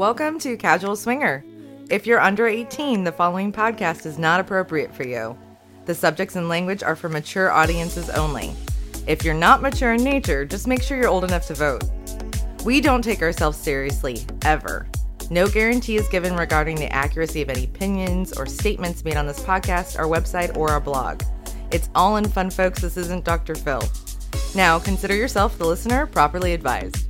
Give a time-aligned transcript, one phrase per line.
[0.00, 1.44] Welcome to Casual Swinger.
[1.90, 5.36] If you're under 18, the following podcast is not appropriate for you.
[5.84, 8.54] The subjects and language are for mature audiences only.
[9.06, 11.84] If you're not mature in nature, just make sure you're old enough to vote.
[12.64, 14.88] We don't take ourselves seriously, ever.
[15.28, 19.40] No guarantee is given regarding the accuracy of any opinions or statements made on this
[19.40, 21.20] podcast, our website, or our blog.
[21.72, 22.80] It's all in fun, folks.
[22.80, 23.54] This isn't Dr.
[23.54, 23.82] Phil.
[24.54, 27.09] Now, consider yourself, the listener, properly advised.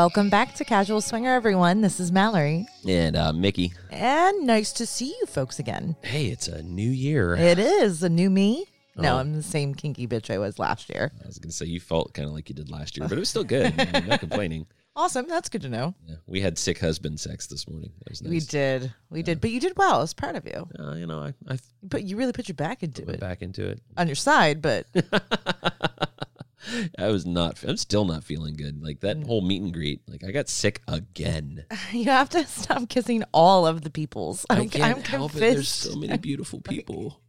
[0.00, 1.82] Welcome back to Casual Swinger, everyone.
[1.82, 2.66] This is Mallory.
[2.88, 3.74] And uh, Mickey.
[3.90, 5.94] And nice to see you folks again.
[6.02, 7.34] Hey, it's a new year.
[7.36, 8.64] It is a new me.
[8.96, 9.18] No, Oh.
[9.18, 11.12] I'm the same kinky bitch I was last year.
[11.22, 13.18] I was going to say you felt kind of like you did last year, but
[13.18, 13.74] it was still good.
[13.94, 14.66] I'm not complaining.
[14.96, 15.28] Awesome.
[15.28, 15.94] That's good to know.
[16.08, 17.92] Yeah, we had sick husband sex this morning.
[17.98, 18.30] That was nice.
[18.30, 18.94] We did.
[19.10, 19.42] We did.
[19.42, 19.96] But you did well.
[19.96, 20.66] I was proud of you.
[20.82, 23.20] Uh, you know, I, I But you really put your back into went it.
[23.20, 23.82] back into it.
[23.98, 24.86] On your side, but
[26.98, 27.62] I was not.
[27.64, 28.82] I'm still not feeling good.
[28.82, 29.26] Like that mm.
[29.26, 30.02] whole meet and greet.
[30.08, 31.64] Like I got sick again.
[31.92, 34.46] you have to stop kissing all of the peoples.
[34.50, 35.40] I'm, I can't I'm help it.
[35.40, 37.20] There's so many beautiful people.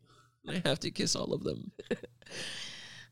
[0.48, 1.72] I have to kiss all of them.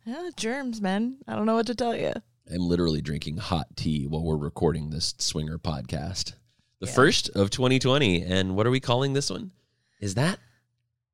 [0.05, 1.17] Yeah, germs, man.
[1.27, 2.13] I don't know what to tell you.
[2.51, 6.33] I'm literally drinking hot tea while we're recording this swinger podcast.
[6.79, 6.93] The Yeah.
[6.93, 8.23] first of 2020.
[8.23, 9.51] And what are we calling this one?
[9.99, 10.39] Is that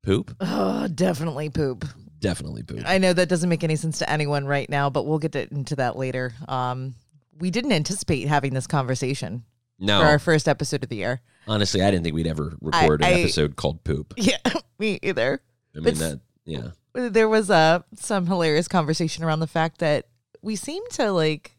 [0.02, 0.34] poop?
[0.40, 1.84] Oh, definitely poop.
[2.20, 2.82] Definitely poop.
[2.86, 5.52] I know that doesn't make any sense to anyone right now, but we'll get to-
[5.52, 6.32] into that later.
[6.48, 6.94] Um,
[7.38, 9.44] we didn't anticipate having this conversation
[9.78, 11.20] No, for our first episode of the year.
[11.46, 14.14] honestly, I didn't think we'd ever record I- an episode called poop.
[14.18, 14.38] Yeah,
[14.78, 15.42] me either.
[15.76, 16.68] I mean, that, yeah.
[16.94, 20.06] There was uh, some hilarious conversation around the fact that
[20.40, 21.56] we seem to like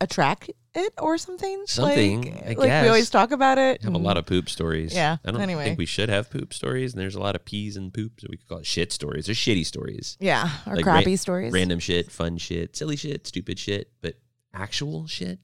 [0.00, 1.62] attract it or something.
[1.66, 3.82] Something, like, I like we always talk about it.
[3.82, 4.94] have a lot of poop stories.
[4.94, 5.64] Yeah, I don't anyway.
[5.64, 8.22] think we should have poop stories, and there's a lot of peas and poops.
[8.22, 10.16] so we could call it shit stories or shitty stories.
[10.20, 11.52] yeah, or like crappy ra- stories.
[11.52, 14.14] Random shit, fun shit, silly shit, stupid shit, but
[14.54, 15.38] actual shit,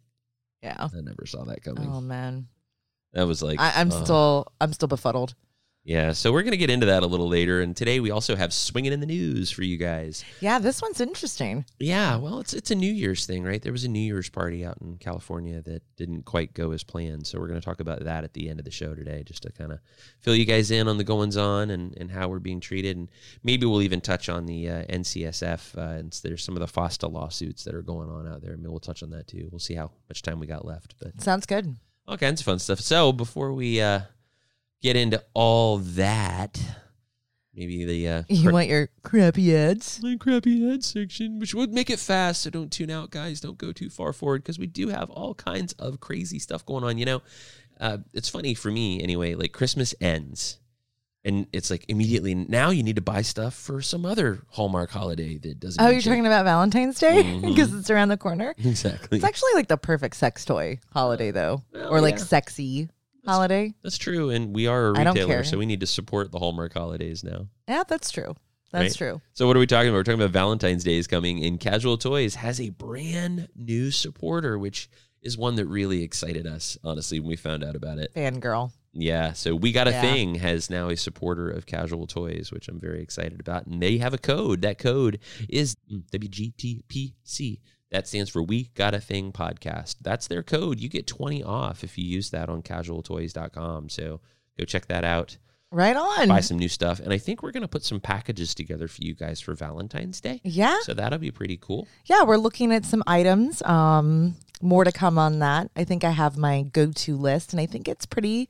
[0.63, 0.89] Yeah.
[0.95, 1.89] I never saw that coming.
[1.91, 2.49] Oh man,
[3.13, 5.35] that was like I, I'm uh, still I'm still befuddled.
[5.85, 8.53] Yeah, so we're gonna get into that a little later, and today we also have
[8.53, 10.25] swinging in the news for you guys.
[10.41, 11.65] Yeah, this one's interesting.
[11.81, 13.61] Yeah, well, it's it's a New Year's thing, right?
[13.61, 17.27] There was a New Year's party out in California that didn't quite go as planned,
[17.27, 19.51] so we're gonna talk about that at the end of the show today, just to
[19.51, 19.81] kind of
[20.21, 23.11] fill you guys in on the goings on and and how we're being treated, and
[23.43, 27.11] maybe we'll even touch on the uh, NCSF uh, and there's some of the FOSTA
[27.13, 28.53] lawsuits that are going on out there.
[28.53, 29.49] I mean, we'll touch on that too.
[29.51, 31.75] We'll see how much time we got left, but Sounds good.
[32.07, 32.79] all kinds of fun stuff.
[32.79, 34.03] So before we uh,
[34.83, 36.61] get into all that,
[37.55, 40.01] maybe the uh, You want your crappy ads?
[40.03, 42.43] my crappy ad section, which would make it fast.
[42.43, 43.41] So don't tune out, guys.
[43.41, 46.85] Don't go too far forward because we do have all kinds of crazy stuff going
[46.85, 46.99] on.
[46.99, 47.23] You know,
[47.81, 49.35] uh, it's funny for me anyway.
[49.35, 50.59] Like Christmas ends,
[51.25, 55.39] and it's like immediately now you need to buy stuff for some other Hallmark holiday
[55.39, 55.81] that doesn't.
[55.83, 58.55] Oh, you're talking about Valentine's Day because it's around the corner.
[58.59, 59.19] exactly.
[59.19, 62.25] It's actually like the perfect sex toy holiday, though, or like yeah.
[62.25, 62.89] sexy
[63.25, 63.75] holiday.
[63.83, 65.45] That's true, and we are a I don't retailer, care.
[65.45, 67.49] so we need to support the Hallmark holidays now.
[67.69, 68.35] Yeah, that's true.
[68.73, 69.09] That's Right.
[69.11, 69.21] true.
[69.35, 69.99] So what are we talking about?
[69.99, 74.59] We're talking about Valentine's Day is coming, and Casual Toys has a brand new supporter,
[74.59, 74.89] which
[75.21, 78.13] is one that really excited us, honestly, when we found out about it.
[78.15, 78.73] Fangirl.
[78.95, 80.01] Yeah, so we got a Yeah.
[80.03, 83.99] thing has now a supporter of Casual Toys, which I'm very excited about, and they
[83.99, 84.63] have a code.
[84.63, 85.19] That code
[85.49, 85.77] is
[86.13, 87.61] WGTPC.
[87.93, 89.97] That stands for We Got a Thing Podcast.
[90.01, 90.81] That's their code.
[90.81, 93.89] You get 20 off if you use that on casualtoys.com.
[93.91, 94.21] So
[94.59, 95.37] go check that out
[95.71, 96.29] Right on.
[96.29, 97.01] buy some new stuff.
[97.01, 100.21] And I think we're going to put some packages together for you guys for Valentine's
[100.21, 100.41] Day.
[100.45, 100.79] Yeah.
[100.83, 101.87] So that'll be pretty cool.
[102.07, 103.63] Yeah, we're looking at some items.
[103.63, 105.71] Um, more to come on that.
[105.77, 108.49] I think I have my go-to list, and I think it's pretty,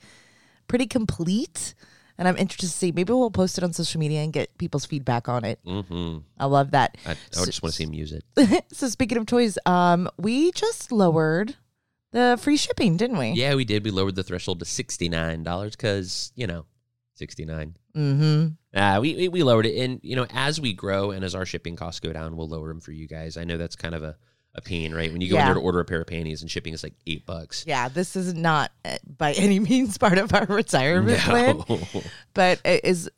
[0.69, 1.75] pretty complete.
[2.19, 2.93] And I'm interested to see.
[2.93, 5.59] Maybe we'll post it on social media and get people's feedback on it.
[5.65, 6.97] hmm I love that.
[7.07, 8.65] I, I would just want to see him use it.
[8.73, 11.57] so speaking of toys, um, we just lowered
[12.13, 13.31] the free shipping, didn't we?
[13.31, 13.85] Yeah, we did.
[13.85, 16.67] We lowered the threshold to $69 because, you know,
[17.15, 18.79] 69 Mm-hmm.
[18.79, 21.45] Uh, we, we we lowered it, and you know, as we grow and as our
[21.45, 23.37] shipping costs go down, we'll lower them for you guys.
[23.37, 24.17] I know that's kind of a,
[24.55, 25.11] a pain, right?
[25.11, 26.95] When you go in there to order a pair of panties and shipping is like
[27.07, 27.65] eight bucks.
[27.67, 31.63] Yeah, this is not uh, by any means part of our retirement plan.
[32.35, 33.11] But it is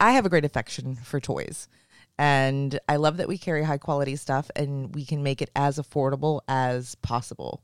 [0.00, 1.68] I have a great affection for toys.
[2.18, 5.78] And I love that we carry high quality stuff and we can make it as
[5.78, 7.62] affordable as possible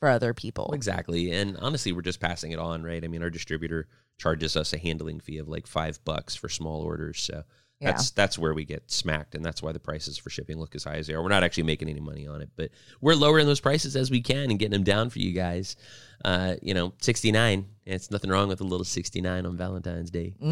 [0.00, 0.70] for other people.
[0.72, 1.32] Exactly.
[1.32, 3.04] And honestly, we're just passing it on, right?
[3.04, 3.86] I mean, our distributor
[4.16, 7.20] charges us a handling fee of like five bucks for small orders.
[7.20, 7.42] So
[7.80, 7.92] Yeah.
[7.92, 10.82] That's that's where we get smacked, and that's why the prices for shipping look as
[10.82, 11.22] high as they are.
[11.22, 12.70] We're not actually making any money on it, but
[13.00, 15.76] we're lowering those prices as we can and getting them down for you guys.
[16.24, 17.66] Uh, you know, sixty nine.
[17.86, 20.34] It's nothing wrong with a little sixty nine on Valentine's Day.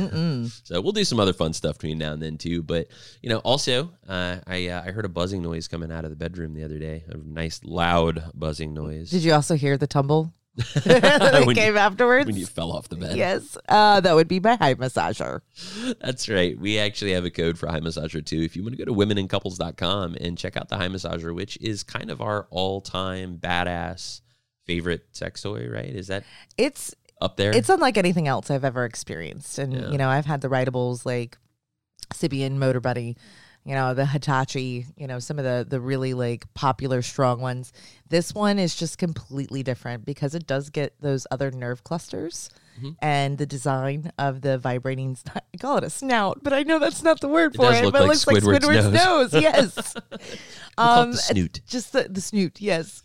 [0.63, 2.63] So we'll do some other fun stuff between now and then too.
[2.63, 2.87] But
[3.23, 6.17] you know, also, uh, I uh, I heard a buzzing noise coming out of the
[6.17, 7.03] bedroom the other day.
[7.09, 9.11] A nice loud buzzing noise.
[9.11, 10.33] Did you also hear the tumble
[10.85, 12.27] that When you- came afterwards?
[12.27, 13.17] when you fell off the bed?
[13.17, 15.41] Yes, uh, that would be my high massager.
[16.01, 16.59] That's right.
[16.59, 18.41] We actually have a code for High Massager too.
[18.43, 21.83] If you want to go to womenandcouples.com and check out the High Massager, which is
[21.83, 24.21] kind of our all-time badass
[24.67, 25.85] favorite sex toy, right?
[25.85, 26.25] Is that
[26.57, 27.55] It's up there?
[27.55, 29.59] it's unlike anything else I've ever experienced.
[29.59, 29.91] And Yeah.
[29.91, 31.39] you know, I've had the rideables like
[32.15, 33.17] Sybian Motor Buddy,
[33.67, 37.73] you know, the Hitachi, you know, some of the the really like popular strong ones.
[38.09, 42.49] This one is just completely different because it does get those other nerve clusters.
[42.81, 42.97] Mhm.
[43.03, 47.03] And the design of the vibrating, I call it a snout, but I know that's
[47.03, 47.83] not the word It for it.
[47.91, 49.33] but like it looks like Squidward's Squidward's nose.
[49.33, 49.43] nose.
[49.43, 49.95] Yes.
[49.97, 51.61] It the snoot.
[51.67, 53.03] Just the, the snoot, yes.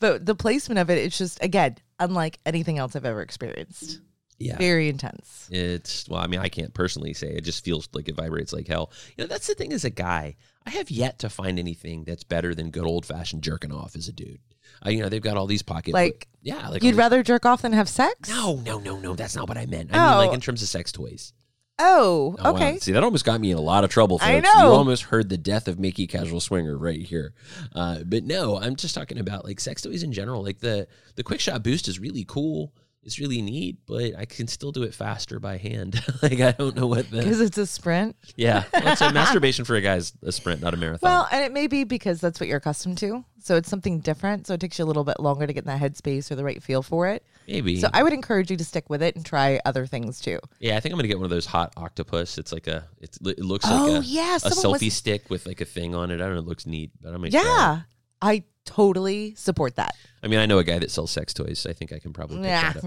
[0.00, 4.00] But the placement of it, it's just, again, unlike anything else I've ever experienced.
[4.38, 4.56] Yeah.
[4.58, 5.48] Very intense.
[5.50, 7.28] It's well, I mean, I can't personally say.
[7.28, 8.90] It just feels like it vibrates like hell.
[9.16, 10.36] You know, that's the thing as a guy.
[10.66, 14.08] I have yet to find anything that's better than good old fashioned jerking off as
[14.08, 14.40] a dude.
[14.82, 17.62] I, you know, they've got all these pocket Like, yeah, like You'd rather jerk off
[17.62, 18.28] than have sex?
[18.28, 19.14] no, no, no, no.
[19.14, 19.90] That's not what I meant.
[19.94, 20.34] I mean, like Oh.
[20.34, 21.32] in terms of sex toys.
[21.78, 22.54] Oh, Oh, wow.
[22.56, 22.78] okay.
[22.78, 24.18] See, that almost got me in a lot of trouble.
[24.18, 24.28] Folks.
[24.30, 27.34] I You almost heard the death of Mickey Casual Swinger right here.
[27.74, 30.42] Uh, but no, I'm just talking about like sex toys in general.
[30.42, 32.72] Like the the Quick Shot Boost is really cool.
[33.04, 36.02] It's really neat, but I can still do it faster by hand.
[36.22, 38.16] like I don't know what the Because it's a sprint.
[38.36, 38.64] yeah.
[38.84, 41.08] Well, so masturbation for a guy is a sprint, not a marathon.
[41.10, 43.24] Well, and it may be because that's what you're accustomed to.
[43.40, 44.46] So it's something different.
[44.46, 46.44] So it takes you a little bit longer to get in that headspace or the
[46.44, 47.24] right feel for it.
[47.46, 47.80] Maybe.
[47.80, 50.38] So I would encourage you to stick with it and try other things too.
[50.60, 52.38] yeah, I think I'm gonna get one of those Hot Octopuss.
[52.38, 54.36] It's like a it, it looks oh, like a, yeah.
[54.36, 56.16] a Someone selfie was, stick with like a thing on it.
[56.16, 56.40] I don't know.
[56.40, 57.32] It looks neat, but I might.
[57.32, 57.44] try it.
[57.44, 57.80] yeah.
[58.22, 59.94] I totally support that.
[60.22, 61.58] I mean, I know a guy that sells sex toys.
[61.60, 62.84] So I think I can probably pick that up.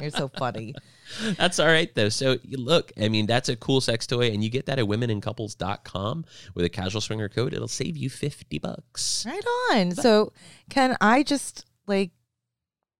[0.00, 0.74] You're so funny.
[1.36, 2.08] That's all right though.
[2.08, 4.84] So you look, I mean, that's a cool sex toy, and you get that at
[4.84, 7.54] womenandcouples.com with a casual swinger code.
[7.54, 9.24] It'll save you fifty bucks.
[9.26, 9.92] Right on.
[9.92, 10.32] So
[10.68, 12.10] can I just like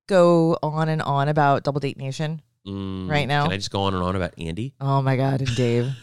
[0.06, 2.42] go on and on about Double Date Nation?
[2.66, 3.44] Mm, Right now?
[3.44, 4.74] can I just go on and on about Andy?
[4.80, 5.92] Oh my God, and Dave.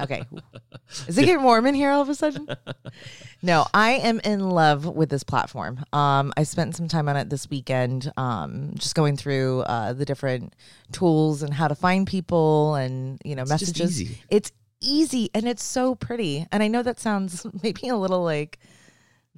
[0.00, 0.24] Okay.
[1.08, 2.46] Is it getting warm in here all of a sudden?
[3.42, 5.84] No, I am in love with this platform.
[5.92, 10.06] Um, I spent some time on it this weekend, um, just going through uh, the
[10.06, 10.54] different
[10.92, 14.00] tools and how to find people and, you know, It's just messages.
[14.00, 14.18] easy.
[14.30, 14.50] It's
[14.80, 16.46] easy and it's so pretty.
[16.52, 18.58] And I know that sounds maybe a little like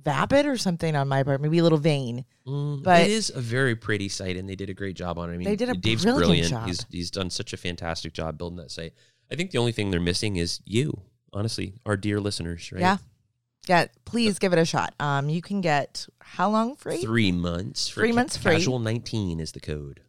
[0.02, 2.24] vapid or something on my part, maybe a little vain.
[2.46, 5.30] Mm, But- it is a very pretty site, and they did a great job on
[5.30, 5.34] it.
[5.34, 6.50] I mean, They did a Dave's brilliant brilliant.
[6.50, 6.66] job.
[6.68, 8.92] He's he's done such a fantastic job building that site.
[9.30, 11.00] I think the only thing they're missing is you,
[11.32, 12.70] honestly, our dear listeners.
[12.70, 12.80] Right?
[12.80, 12.98] Yeah.
[13.68, 14.94] Yeah, please give it a shot.
[15.00, 16.98] Um, you can get how long free?
[17.02, 17.88] Three months.
[17.88, 18.52] Three months free.
[18.52, 20.02] Casual nineteen is the code.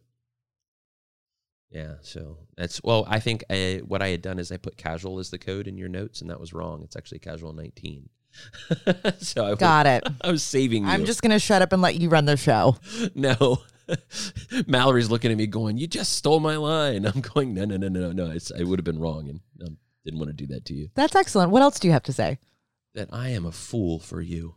[1.70, 3.04] Yeah, so that's well.
[3.08, 5.76] I think I, what I had done is I put casual as the code in
[5.76, 6.82] your notes, and that was wrong.
[6.84, 8.08] It's actually casual nineteen.
[9.18, 10.04] so I was, Got it.
[10.20, 10.90] I was saving you.
[10.90, 12.76] I'm just gonna shut up and let you run the show.
[13.14, 13.58] no.
[14.66, 17.88] Mallory's looking at me, going, "You just stole my line." I'm going, "No, no, no,
[17.88, 18.30] no, no.
[18.30, 20.90] It's, I would have been wrong, and um, didn't want to do that to you.
[20.94, 21.50] That's excellent.
[21.52, 22.38] What else do you have to say?
[22.94, 24.54] That I am a fool for you.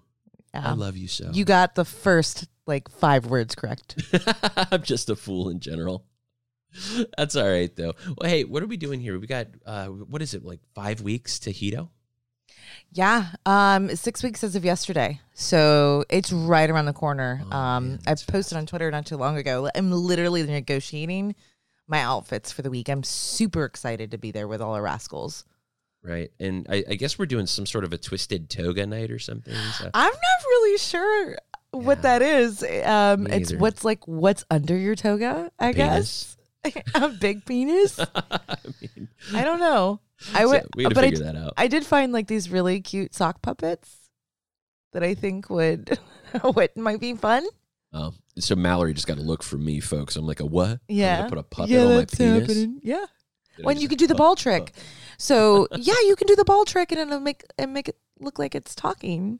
[0.53, 1.29] I Um, love you so.
[1.31, 4.03] You got the first like five words correct.
[4.71, 6.05] I'm just a fool in general.
[7.17, 7.93] That's all right though.
[8.17, 9.17] Well, hey, what are we doing here?
[9.19, 11.89] We got uh what is it like five weeks to Hedo?
[12.91, 17.41] Yeah, um, six weeks as of yesterday, so it's right around the corner.
[17.51, 19.69] Oh, um, man, I posted on Twitter not too long ago.
[19.75, 21.35] I'm literally negotiating
[21.87, 22.89] my outfits for the week.
[22.89, 25.45] I'm super excited to be there with all our rascals.
[26.03, 29.19] Right, and I, I guess we're doing some sort of a twisted toga night or
[29.19, 29.53] something.
[29.77, 29.89] So.
[29.93, 31.37] I'm not really sure
[31.71, 32.01] what Yeah.
[32.01, 32.63] that is.
[32.85, 33.59] Um, Me it's either.
[33.59, 35.51] what's like what's under your toga.
[35.59, 36.37] I Penis?
[36.63, 37.99] guess a big penis.
[38.15, 39.99] I mean, I don't know.
[40.33, 41.53] I so would, we got to but I, figure that out.
[41.57, 43.95] I did find like these really cute sock puppets
[44.93, 45.97] that I think would
[46.41, 47.45] what might be fun.
[47.93, 50.15] Oh, so Mallory just got to look for me, folks.
[50.15, 50.79] I'm like a what?
[50.87, 51.27] Yeah.
[51.27, 52.41] put a puppet yeah, on my penis.
[52.41, 52.79] happening.
[52.83, 53.05] Yeah.
[53.57, 54.35] Did When you can do the ball oh.
[54.35, 54.65] trick.
[54.67, 54.83] pup?
[55.17, 58.39] So yeah, you can do the ball trick and it'll make and make it look
[58.39, 59.39] like it's talking.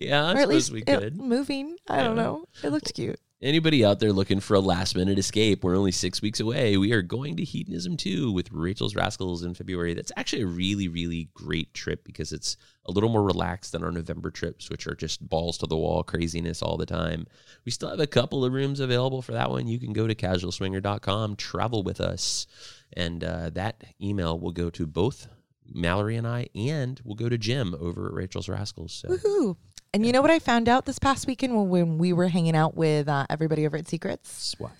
[0.00, 1.16] Yeah, I or at least we could.
[1.16, 1.76] moving.
[1.88, 2.44] I don't know.
[2.62, 3.20] It looked cute.
[3.42, 5.64] Anybody out there looking for a last minute escape?
[5.64, 6.76] We're only six weeks away.
[6.76, 9.94] We are going to Hedonism 2 with Rachel's Rascals in February.
[9.94, 13.92] That's actually a really, really great trip because it's a little more relaxed than our
[13.92, 17.26] November trips, which are just balls to the wall craziness all the time.
[17.64, 19.66] We still have a couple of rooms available for that one.
[19.66, 22.46] You can go to casualswinger.com, travel with us,
[22.92, 25.28] And uh, that email will go to both
[25.72, 28.92] Mallory and I, and we'll go to Jim over at Rachel's Rascals.
[28.92, 29.56] So Woohoo.
[29.92, 32.54] And you know what I found out this past weekend when, when we were hanging
[32.54, 34.70] out with uh, everybody over at Secrets swat.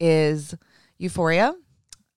[0.00, 0.54] is
[0.98, 1.54] Euphoria,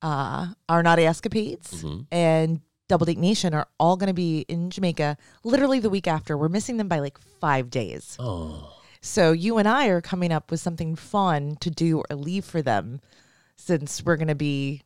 [0.02, 2.08] uh, Our Naughty Escapades, Mhm.
[2.12, 6.38] and Double Date Nation are all going to be in Jamaica literally the week after.
[6.38, 8.16] We're missing them by like five days.
[8.20, 12.46] Oh, So you and I are coming up with something fun to do or leave
[12.46, 13.00] for them
[13.58, 14.82] since we're going to be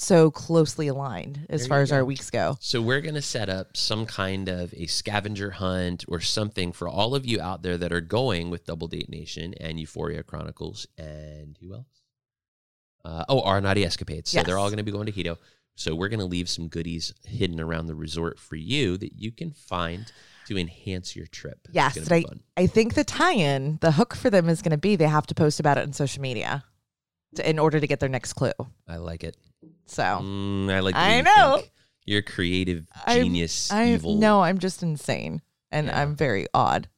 [0.00, 1.96] so closely aligned as There far as go.
[1.96, 2.56] our weeks go.
[2.60, 6.88] So we're going to set up some kind of a scavenger hunt or something for
[6.88, 10.86] all of you out there that are going with Double Date Nation and Euphoria Chronicles
[10.96, 12.02] and who else?
[13.04, 14.30] Uh, oh, our Naughty Escapades.
[14.30, 15.36] So they're all going to be going to Hedo.
[15.74, 19.32] So we're going to leave some goodies hidden around the resort for you that you
[19.32, 20.10] can find
[20.46, 21.66] to enhance your trip.
[21.72, 22.40] Yes, gonna and be I, fun.
[22.56, 25.34] I think the tie-in, the hook for them is going to be they have to
[25.34, 26.64] post about it on social media
[27.34, 28.52] to, in order to get their next clue.
[28.86, 29.36] I like it.
[29.86, 30.94] So Mm, I like.
[30.94, 31.56] I know.
[31.58, 31.72] think.
[32.06, 33.70] You're creative genius.
[33.70, 34.16] I evil.
[34.16, 36.00] no, I'm just insane and Yeah.
[36.00, 36.88] I'm very odd.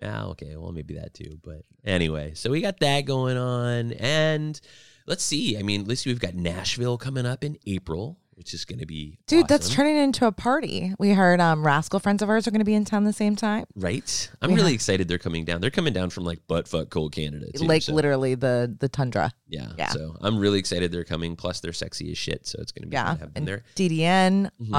[0.00, 0.56] Yeah, okay.
[0.56, 1.38] Well, maybe that too.
[1.42, 3.92] But anyway, so we got that going on.
[3.94, 4.60] And
[5.06, 5.56] let's see.
[5.58, 8.86] I mean, at least we've got Nashville coming up in April, which is going to
[8.86, 9.18] be.
[9.28, 10.92] Dude, that's turning into a party.
[10.98, 13.36] We heard um Rascal friends of ours are going to be in town the same
[13.36, 13.66] time.
[13.76, 14.28] Right?
[14.42, 14.56] I'm Yeah.
[14.56, 15.60] really excited they're coming down.
[15.60, 17.46] They're coming down from like butt fuck cold Canada.
[17.56, 19.30] Too, like so, literally the the tundra.
[19.48, 19.90] Yeah, yeah.
[19.90, 21.36] So I'm really excited they're coming.
[21.36, 22.46] Plus, they're sexy as shit.
[22.48, 23.04] So it's going to be Yeah.
[23.04, 23.62] fun to have And there.
[23.76, 24.74] DDN, Mhm.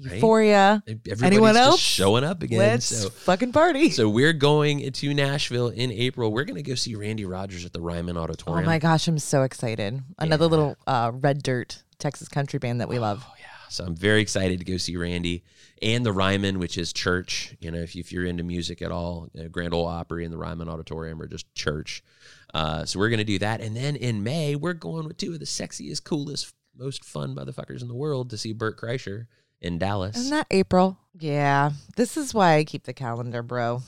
[0.00, 0.14] Right.
[0.14, 0.82] Euphoria.
[0.88, 1.80] Everybody's Anyone just else?
[1.80, 2.58] showing up again.
[2.58, 3.90] Let's so fucking party.
[3.90, 6.32] So we're going to Nashville in April.
[6.32, 8.64] We're going to go see Randy Rogers at the Ryman Auditorium.
[8.64, 10.02] oh my gosh, I'm so excited.
[10.18, 10.50] Another Yeah.
[10.50, 13.24] little uh, red dirt Texas country band that we love.
[13.26, 15.44] Oh yeah, so I'm very excited to go see Randy
[15.82, 17.56] and the Ryman, which is church.
[17.60, 20.32] You know, if, you, if you're into music at all, uh, Grand Ole Opry and
[20.32, 22.02] the Ryman Auditorium are just church.
[22.52, 25.40] Uh, so we're gonna do that, and then in May we're going with two of
[25.40, 29.26] the sexiest, coolest, most fun motherfuckers in the world to see Bert Kreischer
[29.60, 30.16] in Dallas.
[30.16, 30.98] Isn't that April?
[31.18, 31.70] Yeah.
[31.96, 33.82] This is why I keep the calendar, bro.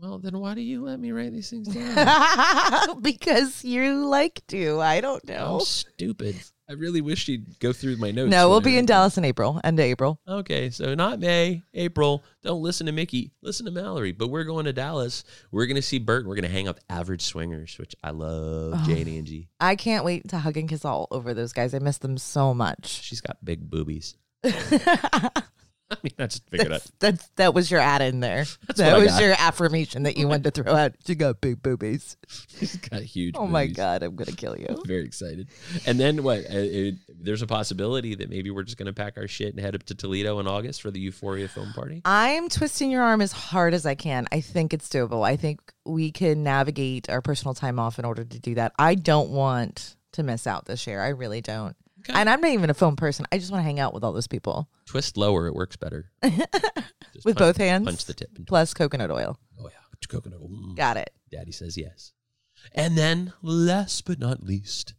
[0.00, 3.00] well, then why do you let me write these things down?
[3.02, 4.80] because you like to.
[4.80, 5.58] I don't know.
[5.60, 6.36] stupid!
[6.68, 8.30] I really wish you'd go through my notes.
[8.30, 8.86] No, we'll be in.
[8.86, 10.20] Dallas in April, end of April.
[10.26, 12.24] Okay, so not May, April.
[12.42, 13.32] Don't listen to Mickey.
[13.42, 14.12] Listen to Mallory.
[14.12, 15.24] But we're going to Dallas.
[15.50, 16.26] We're going to see Bert.
[16.26, 18.74] We're going to hang out with Average Swingers, which I love.
[18.76, 18.84] Oh.
[18.86, 19.48] Jane Angie.
[19.60, 21.74] I can't wait to hug and kiss all over those guys.
[21.74, 22.86] I miss them so much.
[22.86, 24.16] She's got big boobies.
[25.96, 26.80] I mean, I just figured out.
[26.80, 28.44] that's, that's that was your add in there.
[28.66, 30.94] That's that was your affirmation that you wanted to throw out.
[31.06, 32.16] She got big boobies.
[32.48, 33.34] She's got huge.
[33.36, 34.66] Oh my god, I'm gonna kill you.
[34.86, 35.48] Very excited.
[35.86, 36.40] And then what?
[36.40, 39.60] Uh, it, there's a possibility that maybe we're just going to pack our shit and
[39.60, 42.02] head up to Toledo in August for the Euphoria film party.
[42.04, 44.26] I'm twisting your arm as hard as I can.
[44.32, 45.24] I think it's doable.
[45.24, 48.72] I think we can navigate our personal time off in order to do that.
[48.78, 51.00] I don't want to miss out this year.
[51.00, 51.76] I really don't.
[52.08, 52.12] Okay.
[52.18, 53.26] And I'm not even a film person.
[53.32, 55.46] I just want to hang out with all those people Twist lower.
[55.46, 56.10] It works better.
[56.22, 58.30] With punch- both hands, Punch the tip.
[58.46, 59.38] Plus coconut oil.
[59.60, 60.40] oh yeah, coconut.
[60.40, 60.76] Mm.
[60.76, 61.10] Got it.
[61.30, 62.12] Daddy says yes.
[62.74, 64.94] And then, last but not least,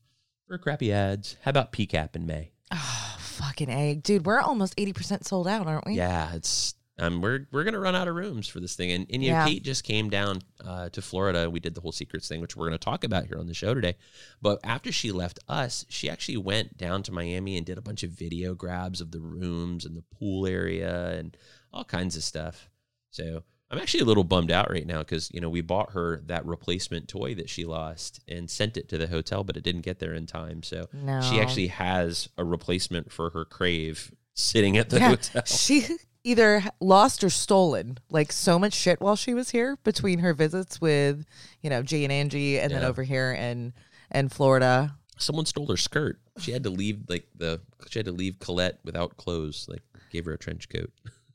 [0.47, 2.51] for crappy ads, how about PCAP in May?
[2.71, 4.25] Oh, fucking egg, dude.
[4.25, 5.93] We're almost eighty percent sold out, aren't we?
[5.95, 9.23] Yeah, it's um, we're we're gonna run out of rooms for this thing, and and
[9.23, 9.45] you know, Yeah.
[9.47, 11.49] Kate just came down uh, to Florida.
[11.49, 13.73] We did the whole secrets thing, which we're gonna talk about here on the show
[13.73, 13.95] today.
[14.41, 18.03] But after she left us, she actually went down to Miami and did a bunch
[18.03, 21.35] of video grabs of the rooms and the pool area and
[21.73, 22.69] all kinds of stuff.
[23.09, 26.21] So I'm actually a little bummed out right now because you know we bought her
[26.27, 29.81] that replacement toy that she lost and sent it to the hotel, but it didn't
[29.81, 30.61] get there in time.
[30.61, 31.21] So No.
[31.21, 35.07] she actually has a replacement for her crave sitting at the Yeah.
[35.09, 35.41] hotel.
[35.47, 35.87] She
[36.23, 40.79] either lost or stolen like so much shit while she was here between her visits
[40.79, 41.25] with,
[41.61, 42.87] you know, Jay and Angie and then Yeah.
[42.87, 43.73] over here in
[44.11, 44.95] in Florida.
[45.17, 46.19] Someone stole her skirt.
[46.39, 49.67] She had to leave like the she had to leave Colette without clothes.
[49.69, 50.91] Like gave her a trench coat.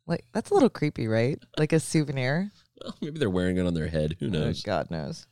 [0.07, 1.39] Like that's a little creepy, right?
[1.59, 2.51] Like a souvenir.
[2.83, 4.17] Well, maybe they're wearing it on their head.
[4.21, 4.63] Who oh, knows?
[4.65, 5.27] Oh, God knows.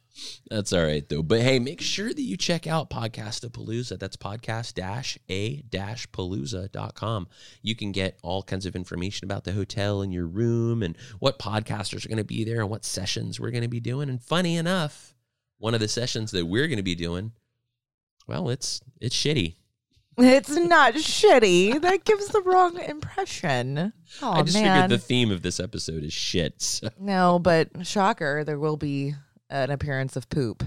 [0.50, 1.22] That's all right though.
[1.22, 2.90] But hey, make sure that you check out.
[2.90, 7.28] That's podcast dash a dash palooza.com.
[7.62, 11.38] You can get all kinds of information about the hotel and your room and what
[11.38, 14.08] podcasters are going to be there and what sessions we're going to be doing.
[14.08, 15.14] And funny enough,
[15.58, 17.32] one of the sessions that we're going to be doing,
[18.26, 19.56] well, it's it's shitty.
[20.18, 21.82] It's not shitty.
[21.82, 23.92] That gives the wrong impression.
[24.22, 24.82] Oh I just man.
[24.82, 26.62] figured the theme of this episode is shit.
[26.62, 26.88] So.
[26.98, 29.14] no, but shocker, there will be
[29.50, 30.62] an appearance of poop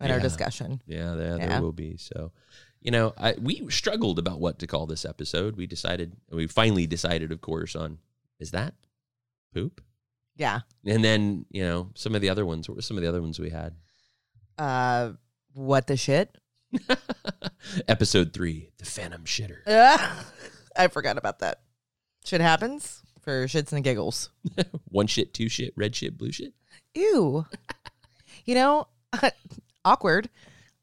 [0.00, 0.82] in our discussion.
[0.86, 1.46] Yeah, there, Yeah.
[1.48, 1.96] there will be.
[1.96, 2.32] So,
[2.80, 5.56] you know, I, we struggled about what to call this episode.
[5.56, 7.98] We decided, we finally decided, of course, on
[8.38, 8.74] is that
[9.54, 9.80] poop?
[10.36, 10.60] Yeah.
[10.84, 13.22] And then, you know, some of the other ones, what were some of the other
[13.22, 13.74] ones we had?
[14.58, 15.12] Uh
[15.54, 16.36] what the shit?
[17.88, 19.58] Episode three, the Phantom Shitter.
[19.66, 21.60] I forgot about that.
[22.24, 24.30] Shit happens for shits and giggles.
[24.88, 26.52] One shit, two shit, red shit, blue shit.
[26.94, 27.46] Ew.
[28.46, 28.88] You know,
[29.84, 30.28] awkward.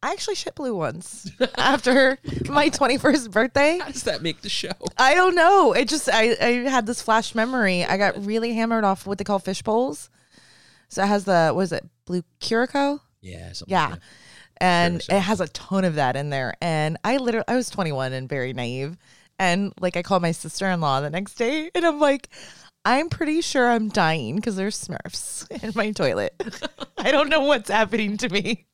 [0.01, 2.17] I actually shit blue once after
[2.49, 3.77] my 21st birthday.
[3.79, 4.73] How does that make the show?
[4.97, 5.71] I don't know.
[5.71, 7.85] It just I, I had this flash memory.
[7.85, 10.09] I got really hammered off what they call fish bowls.
[10.89, 11.87] So it has the what is it?
[12.05, 12.99] Blue Curaçao?
[13.21, 13.87] Yeah, something Yeah.
[13.91, 13.99] like.
[14.57, 16.53] And it has a ton of that in there.
[16.61, 18.97] And I literally I was 21 and very naive.
[19.39, 22.27] And like I called my sister-in-law the next day and I'm like
[22.85, 26.33] I'm pretty sure I'm dying because there's Smurfs in my toilet.
[26.97, 28.67] I don't know what's happening to me.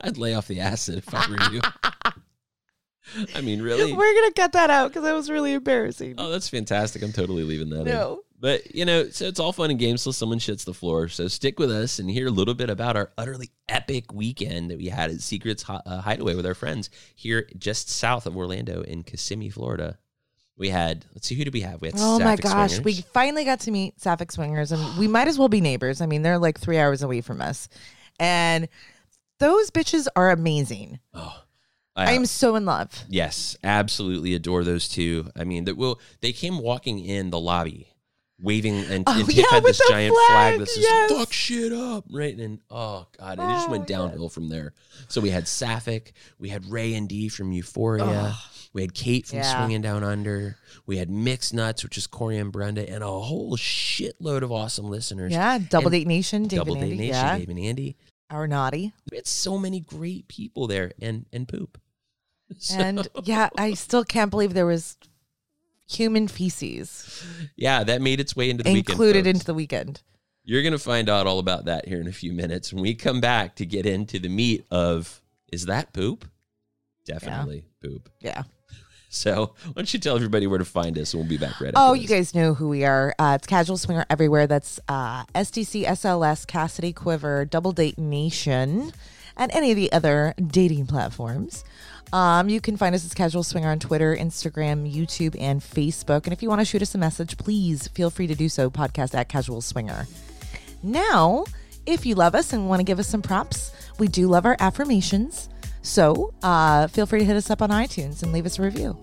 [0.00, 1.60] I'd lay off the acid if I were you.
[3.34, 3.92] I mean, really?
[3.92, 6.14] We're gonna cut that out because that was really embarrassing.
[6.16, 7.02] Oh, that's fantastic.
[7.02, 7.86] I'm totally leaving that in.
[7.86, 8.20] no.
[8.40, 11.08] But, you know, so it's all fun and games till someone shits the floor.
[11.08, 14.76] So stick with us and hear a little bit about our utterly epic weekend that
[14.76, 19.02] we had at Secrets uh, Hideaway with our friends here just south of Orlando in
[19.02, 19.96] Kissimmee, Florida.
[20.56, 21.80] We had, let's see, who did we have?
[21.80, 22.84] We had Oh my gosh, Swingers.
[22.84, 26.00] we finally got to meet Sapphic Swingers, and we might as well be neighbors.
[26.00, 27.68] I mean, they're like three hours away from us,
[28.20, 28.68] and
[29.40, 31.00] those bitches are amazing.
[31.12, 31.42] Oh,
[31.96, 33.04] I, I'm so in love.
[33.08, 35.28] Yes, absolutely adore those two.
[35.36, 37.88] I mean, that will they came walking in the lobby,
[38.40, 41.10] waving, and, Oh, and yeah, had this giant flag, flag, that says yes.
[41.12, 42.36] "fuck shit up," right?
[42.36, 44.72] And oh god, and it just Oh, went downhill from there.
[45.08, 48.34] So we had Sapphic, we had Ray and Dee from Euphoria,
[48.74, 49.56] we had Kate from Yeah.
[49.56, 53.56] Swinging Down Under, we had Mixed Nuts, which is Corey and Brenda, and a whole
[53.56, 55.32] shitload of awesome listeners.
[55.32, 56.96] Yeah, Double And Date Nation, Dave Double Date Andy.
[56.96, 57.96] Nation, yeah, Dave and Andy.
[58.30, 61.80] our naughty, We had so many great people there, and and poop.
[62.58, 64.98] So- and yeah, I still can't believe there was
[65.86, 67.22] human feces
[67.56, 68.90] yeah, that made its way into the weekend.
[68.90, 69.34] included folks.
[69.34, 70.02] into the weekend.
[70.44, 72.94] You're going to find out all about that here in a few minutes when we
[72.94, 76.26] come back to get into the meat of is that poop?
[77.06, 78.08] Definitely poop.
[78.20, 78.42] Yeah.
[79.14, 81.72] So, why don't you tell everybody where to find us and we'll be back right
[81.76, 83.14] Oh, you guys know who we are.
[83.18, 84.46] Uh, it's Casual Swinger everywhere.
[84.48, 88.92] That's uh, SDC, SLS, Kasidie Quiver, Double Date Nation,
[89.36, 91.64] and any of the other dating platforms.
[92.12, 96.24] Um, you can find us as Casual Swinger on Twitter, Instagram, YouTube, and Facebook.
[96.24, 98.68] And if you want to shoot us a message, please feel free to do so.
[98.68, 100.06] Podcast at Casual Swinger.
[100.82, 101.44] Now,
[101.86, 104.56] if you love us and want to give us some props, we do love our
[104.58, 105.48] affirmations.
[105.84, 108.98] So uh, feel free to hit us up on iTunes and leave us a review.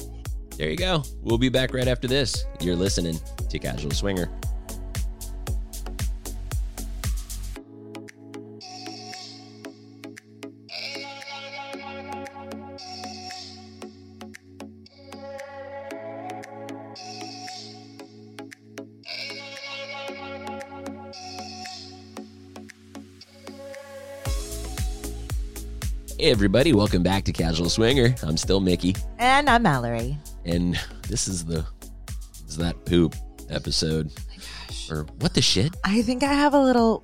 [0.58, 1.04] There you go.
[1.22, 2.46] We'll be back right after this.
[2.60, 4.30] You're listening to Casual Swinger.
[26.22, 28.14] Hey, everybody, welcome back to Casual Swinger.
[28.22, 28.96] I'm still Mickey.
[29.18, 30.20] And I'm Mallory.
[30.46, 31.66] and this is the
[32.48, 33.16] is that poop
[33.50, 34.12] episode
[34.92, 37.04] or what the shit I think I have a little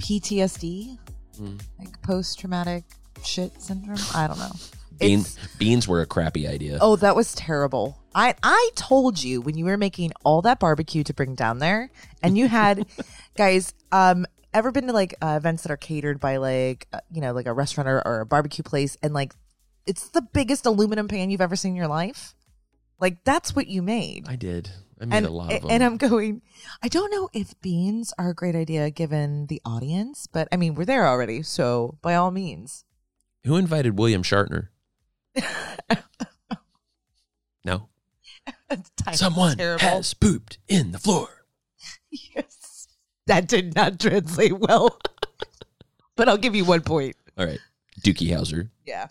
[0.00, 0.98] PTSD,
[1.40, 1.60] Mm.
[1.78, 2.82] like post traumatic
[3.24, 3.96] shit syndrome.
[4.12, 4.50] I don't know.
[4.98, 5.24] Bean,
[5.58, 7.96] beans were a crappy idea oh, that was terrible.
[8.12, 11.90] I I told you when you were making all that barbecue to bring down there,
[12.24, 12.86] and you had
[13.36, 13.72] guys.
[13.92, 17.32] Um, ever been to like uh, events that are catered by like uh, you know
[17.32, 19.34] like a restaurant or, or a barbecue place, and like
[19.86, 22.34] it's the biggest aluminum pan you've ever seen in your life.
[23.00, 24.26] Like that's what you made.
[24.28, 26.42] i did i made and, a lot of them and I'm going,
[26.82, 30.76] I don't know if beans are a great idea given the audience, but I mean,
[30.76, 31.42] we're there already.
[31.42, 32.84] So by all means.
[33.44, 34.70] who invited william shartner
[37.64, 37.88] no
[39.12, 41.46] someone has pooped in the floor
[42.34, 42.61] Yes.
[43.32, 44.98] That did not translate well.
[46.16, 47.16] but I'll give you one point.
[47.38, 47.60] all right
[48.00, 49.08] dookie howser Yeah.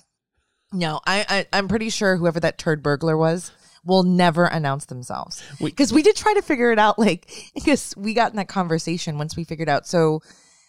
[0.73, 3.51] No, I, I I'm pretty sure whoever that turd burglar was
[3.84, 6.99] will never announce themselves because we did try to figure it out.
[6.99, 9.88] Like because we got in that conversation once we figured out.
[9.88, 10.21] So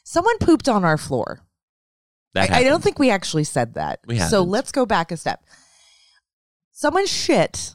[0.04, 1.40] someone pooped on our floor.
[2.34, 4.00] that I, I don't think we actually said that.
[4.06, 4.48] We so haven't.
[4.48, 5.44] let's go back a step.
[6.72, 7.74] Someone shit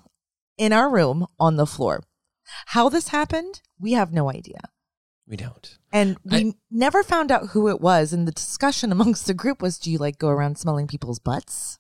[0.58, 2.04] in our room on the floor.
[2.68, 4.60] How this happened, we have no idea.
[5.28, 8.14] We don't And we I- never found out who it was.
[8.14, 11.78] And the discussion amongst the group was do you like go around smelling people's butts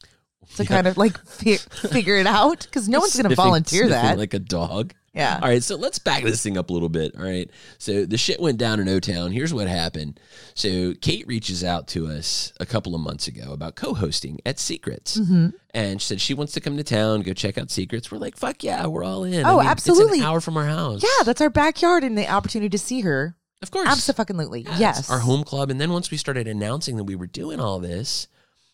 [0.55, 0.69] to Yeah.
[0.69, 2.61] kind of like fi- figure it out?
[2.63, 4.17] Because no one's going to volunteer that.
[4.17, 5.39] like a dog yeah.
[5.41, 7.15] All right, so let's back this thing up a little bit.
[7.17, 7.49] All right.
[7.77, 9.31] So the shit went down in O Town.
[9.31, 10.19] Here's what happened.
[10.53, 14.59] So Kate reaches out to us a couple of months ago about co hosting at
[14.59, 15.17] Secrets.
[15.17, 15.49] Mm-hmm.
[15.73, 18.11] And she said she wants to come to town, go check out Secrets.
[18.11, 19.45] We're like, fuck yeah, we're all in.
[19.45, 20.19] Oh, It's absolutely.
[20.19, 21.03] an hour from our house.
[21.03, 23.35] Yeah, that's our backyard and the opportunity to see her.
[23.61, 23.87] of course.
[23.87, 24.61] Absolutely.
[24.61, 25.09] Yeah, Yes.
[25.09, 25.69] Our home club.
[25.69, 28.27] And then once we started announcing that we were doing all this,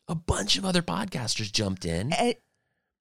[0.08, 2.12] a bunch of other podcasters jumped in.
[2.14, 2.42] It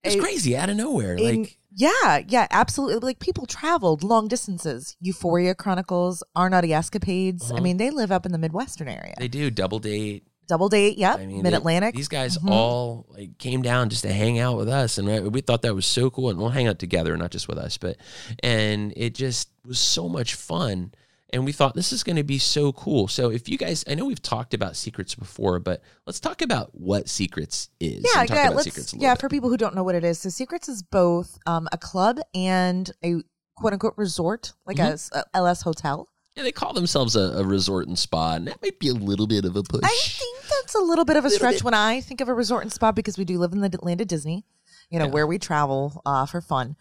[0.03, 1.15] It- was it- crazy out of nowhere.
[1.15, 3.07] in- like yeah, yeah, absolutely.
[3.09, 4.95] Like people traveled long distances.
[4.99, 7.51] Euphoria Chronicles, Our Naughty Escapades.
[7.51, 7.63] I Uh-huh.
[7.63, 9.15] mean, they live up in the Midwestern area.
[9.17, 10.25] they do double date.
[10.47, 11.19] Double date, yep.
[11.19, 11.95] I mean, Mid Atlantic.
[11.95, 12.49] These guys Mhm.
[12.51, 15.73] all like came down just to hang out with us, and we- we thought that
[15.73, 16.29] was so cool.
[16.29, 17.95] And we'll hang out together, not just with us, but
[18.43, 20.91] and it just was so much fun.
[21.33, 23.07] And we thought this is going to be so cool.
[23.07, 26.69] So if you guys, I know we've talked about secrets before, but let's talk about
[26.73, 28.05] what secrets is.
[28.05, 28.43] Yeah, talk yeah.
[28.45, 29.15] about Let's secrets a yeah.
[29.15, 29.21] bit.
[29.21, 32.19] For people who don't know what it is, so Secrets is both um, a club
[32.35, 33.15] and a
[33.55, 35.17] quote unquote resort, like Mm-hmm.
[35.17, 36.07] a a LS hotel.
[36.35, 39.27] Yeah, they call themselves a, a resort and spa, and that might be a little
[39.27, 39.81] bit of a push.
[39.83, 41.63] I think that's a little bit of a Little stretch bit.
[41.63, 44.01] when I think of a resort and spa because we do live in the land
[44.01, 44.43] of Disney,
[44.89, 45.11] you know, Yeah.
[45.11, 46.75] where we travel uh, for fun.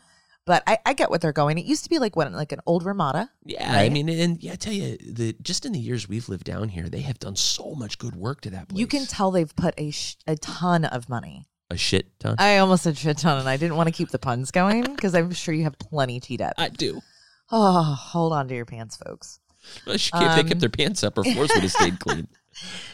[0.45, 1.57] But I, I get what they're going.
[1.57, 3.31] It used to be like what, like an old Ramada.
[3.45, 6.45] Yeah, I mean, and yeah, I tell you, the just in the years we've lived
[6.45, 8.79] down here, they have done so much good work to that place.
[8.81, 11.47] You can tell they've put a sh- a ton of money.
[11.71, 12.35] a shit ton.
[12.39, 15.15] I almost said shit ton, and I didn't want to keep the puns going because
[15.15, 16.55] I'm sure you have plenty teed up.
[16.59, 17.01] I do.
[17.53, 19.39] Oh, hold on to your pants, folks.
[19.87, 22.29] Well, she- if they Um, kept their pants up, our floors would have stayed clean.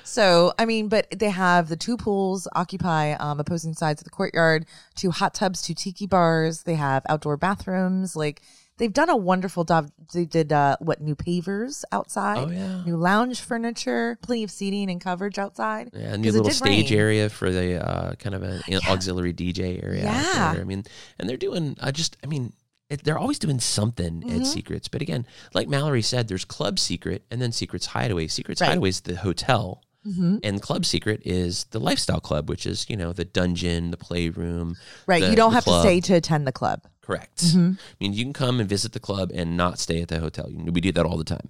[0.04, 4.10] So, I mean, but they have the two pools occupy um, opposing sides of the
[4.10, 6.62] courtyard, two hot tubs, two tiki bars.
[6.62, 8.14] They have outdoor bathrooms.
[8.16, 8.40] Like
[8.78, 9.90] they've done a wonderful job.
[10.14, 12.82] They did uh, what new pavers outside, Oh yeah.
[12.84, 15.90] new lounge furniture, plenty of seating and coverage outside.
[15.92, 16.98] Yeah, the it little stage rain.
[17.00, 20.04] area for the uh, kind of an auxiliary DJ area.
[20.04, 20.54] Yeah.
[20.58, 20.84] I mean,
[21.18, 21.76] and they're doing.
[21.82, 22.52] I just, I mean,
[22.90, 24.40] it, they're always doing something Mhm.
[24.40, 24.88] at Secrets.
[24.88, 28.28] But again, like Mallory said, there's Club Secret and then Secrets Hideaway.
[28.28, 28.68] Secrets Right.
[28.68, 30.38] Hideaway is the hotel, Mm-hmm.
[30.42, 34.76] and Club Secret is the lifestyle club, which is you know the dungeon, the playroom.
[35.06, 35.82] Right, the- you don't have club.
[35.82, 36.82] to stay to attend the club.
[37.02, 37.38] Correct.
[37.42, 37.78] Mhm.
[37.78, 40.48] I mean, you can come and visit the club and not stay at the hotel.
[40.52, 41.48] We do that all the time.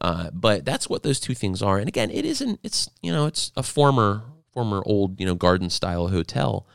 [0.00, 1.78] Uh, but that's what those two things are.
[1.78, 2.58] And again, it isn't.
[2.62, 6.66] It's you know, it's a former former old you know garden style hotel.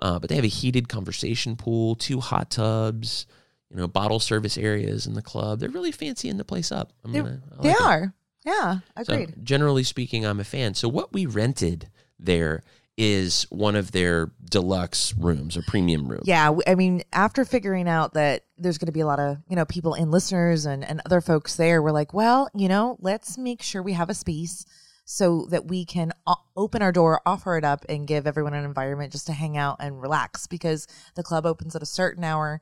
[0.00, 3.26] Uh, but they have a heated conversation pool, two hot tubs,
[3.70, 5.60] you know, bottle service areas in the club.
[5.60, 6.92] They're really fancying the place up.
[7.04, 7.80] I'm They- gonna, I They it.
[7.80, 8.14] are.
[8.44, 9.34] Yeah, So agreed.
[9.44, 10.72] generally speaking, I'm a fan.
[10.74, 12.62] So what we rented there
[12.96, 16.22] is one of their deluxe rooms, a premium room.
[16.24, 19.54] Yeah, I mean, after figuring out that there's going to be a lot of you
[19.56, 23.36] know people and listeners and and other folks there, we're like, well, you know, let's
[23.38, 24.64] make sure we have a space
[25.04, 28.64] so that we can o- open our door, offer it up, and give everyone an
[28.64, 30.46] environment just to hang out and relax.
[30.46, 32.60] Because the club opens at a certain hour.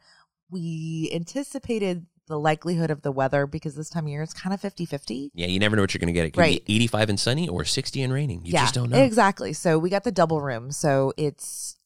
[0.50, 4.60] We anticipated the likelihood of the weather because this time of year it's kind of
[4.60, 5.30] 50-50.
[5.34, 6.26] Yeah, you never know what you're going to get.
[6.26, 6.64] It could Right.
[6.66, 8.44] be 85 and sunny or 60 and raining.
[8.44, 9.00] You yeah, just don't know.
[9.02, 9.52] exactly.
[9.52, 10.72] So we got the double room.
[10.72, 11.76] So it's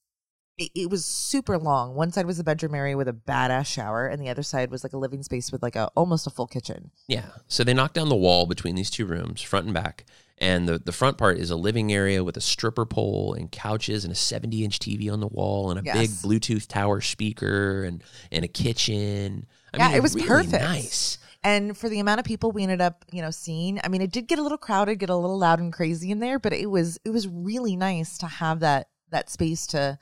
[0.56, 1.94] it, it was super long.
[1.94, 4.82] One side was a bedroom area with a badass shower, and the other side was
[4.84, 6.90] like a living space with like a almost a full kitchen.
[7.08, 7.26] Yeah.
[7.48, 10.04] So they knocked down the wall between these two rooms, front and back.
[10.40, 14.04] And the, the front part is a living area with a stripper pole and couches
[14.04, 18.02] and a 70 inch TV on the wall and a big Bluetooth tower speaker and,
[18.32, 19.46] and a kitchen.
[19.74, 20.62] I Yeah, mean, it was really perfect.
[20.62, 21.18] Nice.
[21.42, 24.12] And for the amount of people we ended up, you know, seeing, I mean, it
[24.12, 26.70] did get a little crowded, get a little loud and crazy in there, but it
[26.70, 29.98] was it was really nice to have that that space to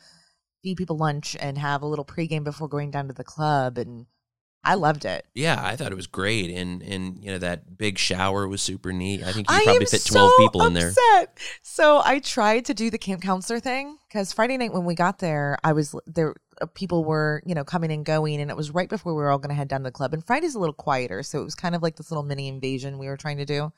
[0.62, 4.06] feed people lunch and have a little pregame before going down to the club, and
[4.64, 5.24] I loved it.
[5.34, 6.50] Yeah, I thought it was great.
[6.50, 9.22] And, and you know, that big shower was super neat.
[9.22, 10.92] I think you I probably fit 12 so people in there.
[11.62, 15.20] So I tried to do the camp counselor thing because Friday night when we got
[15.20, 16.34] there, I was there.
[16.60, 19.30] uh, People were, you know, coming and going, and it was right before we were
[19.30, 20.12] all going to head down to the club.
[20.12, 22.98] And Friday's a little quieter, so it was kind of like this little mini invasion
[22.98, 23.72] we were trying to do.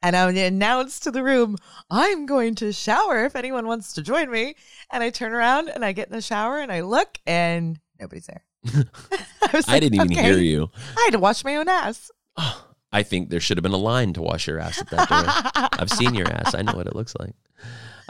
[0.00, 1.56] And I announced to the room,
[1.90, 4.54] "I'm going to shower if anyone wants to join me."
[4.92, 8.26] And I turn around and I get in the shower and I look, and nobody's
[8.26, 8.44] there.
[9.42, 10.70] I, was I didn't even "Okay." hear you.
[10.96, 12.10] I had to wash my own ass.
[12.92, 15.68] I think there should have been a line to wash your ass at that door.
[15.78, 16.54] I've seen your ass.
[16.54, 17.34] I know what it looks like.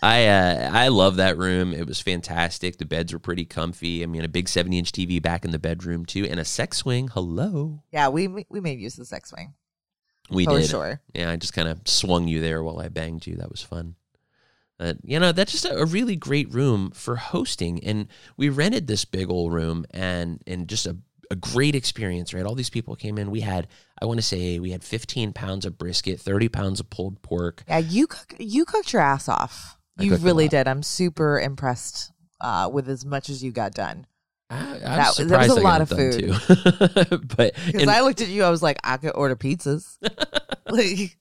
[0.01, 1.73] I uh, I love that room.
[1.73, 2.79] It was fantastic.
[2.79, 4.05] The beds were pretty comfy.
[4.05, 6.77] I mean, a big seventy inch TV back in the bedroom too, and a sex
[6.79, 7.09] swing.
[7.09, 9.55] Hello, yeah, we we made use of the sex swing
[10.31, 10.69] we for did.
[10.69, 11.01] sure.
[11.15, 13.37] Yeah, I just kind of swung you there while I banged you.
[13.37, 13.97] That was fun.
[14.79, 17.83] But you know, that's just a, a really great room for hosting.
[17.85, 20.97] And we rented this big old room and and just a,
[21.31, 22.45] a great experience, right?
[22.47, 23.31] All these people came in.
[23.31, 23.67] We had,
[24.01, 27.65] I want to say, we had 15 pounds of brisket, 30 pounds of pulled pork.
[27.69, 29.77] Yeah, you cook, you cooked your ass off.
[29.99, 30.69] I You really did.
[30.69, 34.07] I'm super impressed uh, with as much as you got done.
[34.49, 36.19] I, That- that was a lot of food.
[36.21, 37.19] too.
[37.37, 39.99] but Because I looked at you, I was like, I could order pizzas.
[40.71, 41.19] like,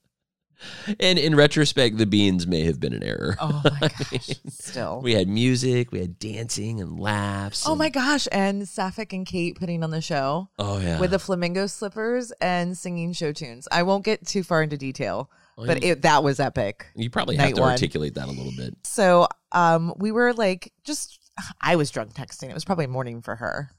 [1.00, 3.36] and in retrospect, the beans may have been an error.
[3.39, 3.80] oh my
[4.12, 5.02] gosh, still.
[5.02, 7.65] we had music, we had dancing and laughs.
[7.67, 11.00] Oh and- my gosh, and Sapphic and Kate putting on the show Oh yeah.
[11.00, 13.67] with the flamingo slippers and singing show tunes.
[13.72, 16.86] I won't get too far into detail, but it, that was epic.
[16.96, 17.72] you probably have to one.
[17.72, 18.76] articulate that a little bit.
[18.84, 21.20] So um, we were like, just
[21.62, 22.50] I was drunk texting.
[22.50, 23.70] It was probably morning for her,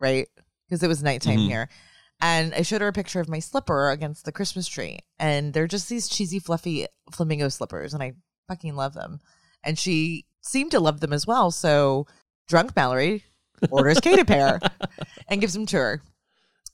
[0.00, 0.28] right?
[0.68, 1.46] Because it was nighttime Mhm.
[1.48, 1.68] here.
[2.20, 5.66] And I showed her a picture of my slipper against the Christmas tree, and they're
[5.66, 8.14] just these cheesy, fluffy flamingo slippers, and I
[8.48, 9.20] fucking love them.
[9.62, 11.50] And she seemed to love them as well.
[11.50, 12.06] So
[12.48, 13.24] drunk Mallory
[13.70, 14.60] orders Kate a pair
[15.28, 16.02] and gives them to her.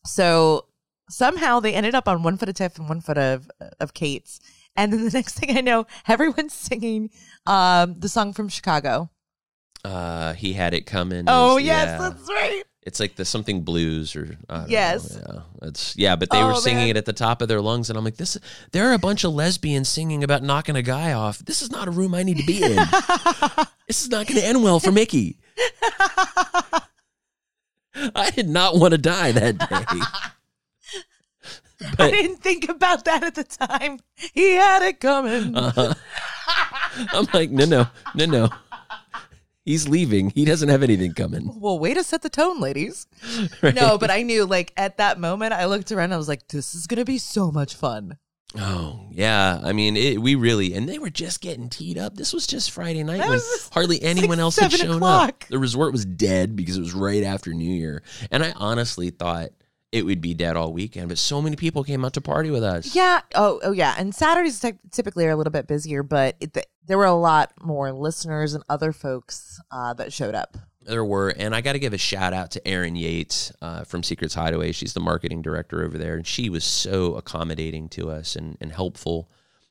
[0.04, 0.66] So
[1.08, 3.50] somehow they ended up on one foot of Tiff and one foot of
[3.80, 4.40] of Kate's.
[4.76, 7.10] And then the next thing I know, everyone's singing
[7.46, 9.10] um, the song from Chicago.
[9.84, 11.24] Uh, he had it coming.
[11.26, 11.98] Oh yes, yeah.
[12.08, 12.62] that's right.
[12.84, 15.14] It's like the something blues or Yes.
[15.14, 15.22] know.
[15.62, 16.88] Yeah, it's yeah, but they were Oh, singing man.
[16.90, 18.36] it at the top of their lungs, and I'm like, this.
[18.72, 21.38] There are a bunch of lesbians singing about knocking a guy off.
[21.38, 22.74] This is not a room I need to be in.
[23.86, 25.38] this is not going to end well for Mickey.
[28.14, 30.00] I did not want to die that day.
[31.98, 33.98] I didn't think about that at the time.
[34.32, 35.54] He had it coming.
[35.56, 35.94] uh,
[37.12, 38.48] I'm like, no, no, no, no.
[39.64, 40.30] He's leaving.
[40.30, 41.52] He doesn't have anything coming.
[41.60, 43.06] well, way to set the tone, ladies.
[43.62, 43.74] Right?
[43.74, 46.12] No, but I knew like at that moment, I looked around.
[46.12, 48.18] I was like, this is gonna be so much fun.
[48.58, 52.16] Oh yeah, I mean, it, we really and they were just getting teed up.
[52.16, 53.40] This was just Friday night That when
[53.72, 55.28] hardly anyone else had shown o'clock.
[55.28, 55.44] up.
[55.48, 59.50] The resort was dead because it was right after New Year, and I honestly thought
[59.90, 61.08] it would be dead all weekend.
[61.08, 62.94] But so many people came out to party with us.
[62.94, 63.20] Yeah.
[63.34, 63.94] Oh, oh yeah.
[63.96, 67.14] And Saturdays ty- typically are a little bit busier, but it, th- there were a
[67.14, 70.56] lot more listeners and other folks uh, that showed up.
[70.84, 74.02] There were, and I got to give a shout out to Erin Yates uh, from
[74.02, 74.72] Secrets Hideaway.
[74.72, 78.72] She's the marketing director over there, and she was so accommodating to us and, and
[78.72, 79.30] helpful,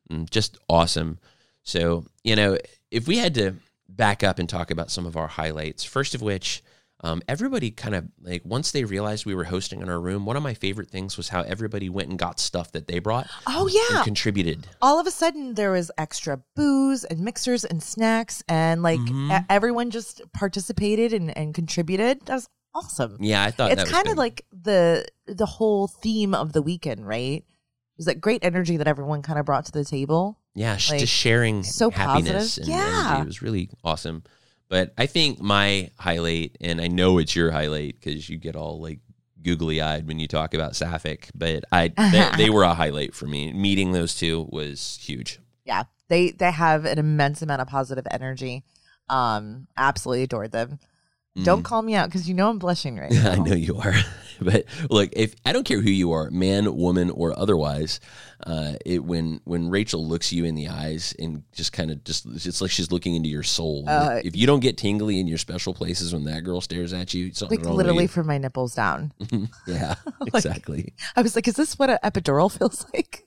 [0.09, 1.19] and just awesome.
[1.63, 2.57] So, you know,
[2.91, 3.55] if we had to
[3.89, 6.63] back up and talk about some of our highlights, first of which,
[7.03, 10.37] um, everybody kind of like once they realized we were hosting in our room, one
[10.37, 13.65] of my favorite things was how everybody went and got stuff that they brought Oh
[13.65, 14.03] and yeah.
[14.03, 14.67] contributed.
[14.81, 19.41] All of a sudden, there was extra booze and mixers and snacks, and like Mhm.
[19.41, 22.21] e- everyone just participated and, and contributed.
[22.25, 23.17] That was awesome.
[23.19, 27.43] Yeah, I thought it's kind of like the the whole theme of the weekend, right?
[27.43, 30.37] It was that great energy that everyone kind of brought to the table.
[30.53, 32.63] Yeah, Like, just sharing so happiness positive.
[32.63, 33.05] and Yeah.
[33.09, 33.21] energy.
[33.21, 34.23] It was really awesome.
[34.71, 38.81] But I think my highlight, and I know it's your highlight because you get all
[38.81, 38.99] like
[39.43, 41.89] googly eyed when you talk about Sapphic, but I
[42.37, 43.51] they, they were a highlight for me.
[43.51, 45.41] Meeting those two was huge.
[45.65, 48.63] Yeah, they they have an immense amount of positive energy.
[49.09, 50.79] Um, absolutely adored them.
[51.43, 53.31] Don't call me out because you know I'm blushing right now.
[53.31, 53.93] I know you are.
[54.41, 57.99] but look, if I don't care who you are, man, woman, or otherwise,
[58.45, 62.25] uh, it when when Rachel looks you in the eyes and just kind of just
[62.25, 63.85] it's like she's looking into your soul.
[63.87, 67.13] Uh, if you don't get tingly in your special places when that girl stares at
[67.13, 69.13] you, something Like literally from my nipples down.
[69.67, 70.93] yeah, exactly.
[71.15, 73.25] I was like, is this what an epidural feels like?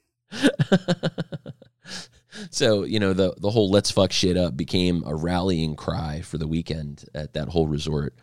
[2.51, 6.39] So you know the the whole "let's fuck shit up" became a rallying cry for
[6.39, 8.15] the weekend at that whole resort.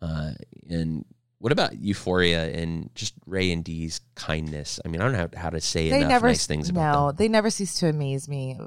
[0.00, 0.32] Uh,
[0.68, 1.04] and
[1.38, 4.80] what about Euphoria and just Ray and Dee's kindness?
[4.84, 6.92] I mean, I don't know how, how to say they enough never nice things about
[6.92, 7.16] no, them.
[7.16, 8.58] they never cease to amaze me.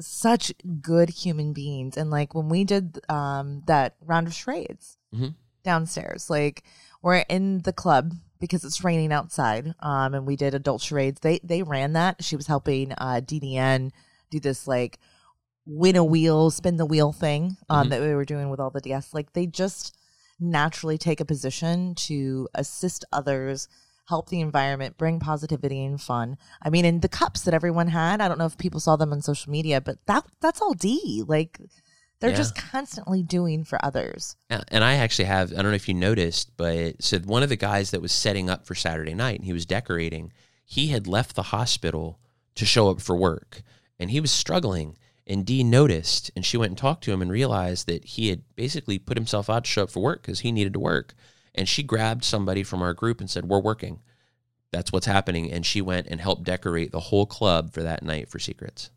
[0.00, 5.34] Such good human beings, and like when we did um that round of charades Mhm.
[5.62, 6.62] downstairs, like
[7.00, 11.20] we're in the club because it's raining outside, um, and we did adult charades.
[11.20, 12.22] They they ran that.
[12.22, 13.90] She was helping uh DDN
[14.30, 14.98] do this like
[15.66, 17.90] win a wheel, spin the wheel thing um, Mhm.
[17.90, 19.12] that we were doing with all the guests.
[19.12, 19.94] Like they just
[20.40, 23.68] naturally take a position to assist others,
[24.08, 26.38] help the environment, bring positivity and fun.
[26.62, 29.12] I mean, in the cups that everyone had, I don't know if people saw them
[29.12, 31.22] on social media, but that that's all D.
[31.26, 31.60] Like
[32.20, 32.36] they're Yeah.
[32.36, 34.36] just constantly doing for others.
[34.50, 37.48] Yeah, And I actually have, I don't know if you noticed, but so one of
[37.48, 40.32] the guys that was setting up for Saturday night and he was decorating,
[40.64, 42.18] he had left the hospital
[42.56, 43.62] to show up for work
[43.98, 44.96] and he was struggling.
[45.26, 48.42] And Dee noticed and she went and talked to him and realized that he had
[48.56, 51.14] basically put himself out to show up for work because he needed to work.
[51.54, 54.00] And she grabbed somebody from our group and said, We're working.
[54.72, 55.50] That's what's happening.
[55.50, 58.90] And she went and helped decorate the whole club for that night for secrets.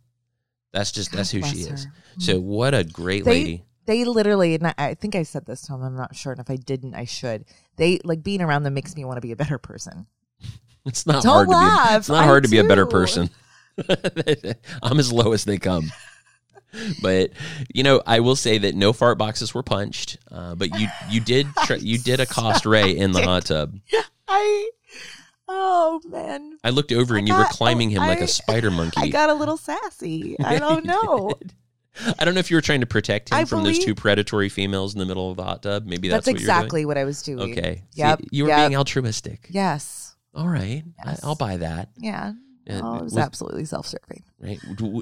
[0.71, 1.87] That's just, that's who she bless is.
[2.19, 2.47] So mm-hmm.
[2.47, 3.63] what a great They- lady.
[3.87, 6.39] They literally, and I, I think I said this to him, I'm not sure, and
[6.39, 7.45] if I didn't, I should.
[7.77, 10.05] They like being around them makes me want to be a better person.
[10.85, 11.97] It's not Don't hard to be.
[11.97, 13.29] It's not I hard to be a better person.
[14.83, 15.91] I'm as low as they come.
[17.01, 17.31] But
[17.73, 20.17] you know, I will say that no fart boxes were punched.
[20.31, 21.47] Uh, but you you did
[21.79, 23.77] you did accost Ray in the hot tub.
[24.27, 24.69] I,
[25.49, 28.71] oh man, I looked over I and you were climbing him like I- a spider
[28.71, 29.01] monkey.
[29.01, 30.37] I got a little sassy.
[30.43, 31.33] I don't know.
[32.17, 33.95] I don't know if you were trying to protect him I from those believe- two
[33.95, 35.85] predatory females in the middle of the hot tub.
[35.85, 37.39] Maybe that's, That's, what exactly what I was doing.
[37.39, 37.59] you're doing.
[37.59, 37.75] Okay.
[37.89, 38.21] See, Yep.
[38.31, 38.69] you were yep.
[38.69, 39.47] being altruistic.
[39.49, 40.15] Yes.
[40.33, 40.83] All right.
[41.05, 41.21] Yes.
[41.21, 41.89] I, I'll buy that.
[41.97, 42.31] Yeah.
[42.67, 44.23] And Oh, it was was, absolutely self-serving.
[44.39, 44.59] right?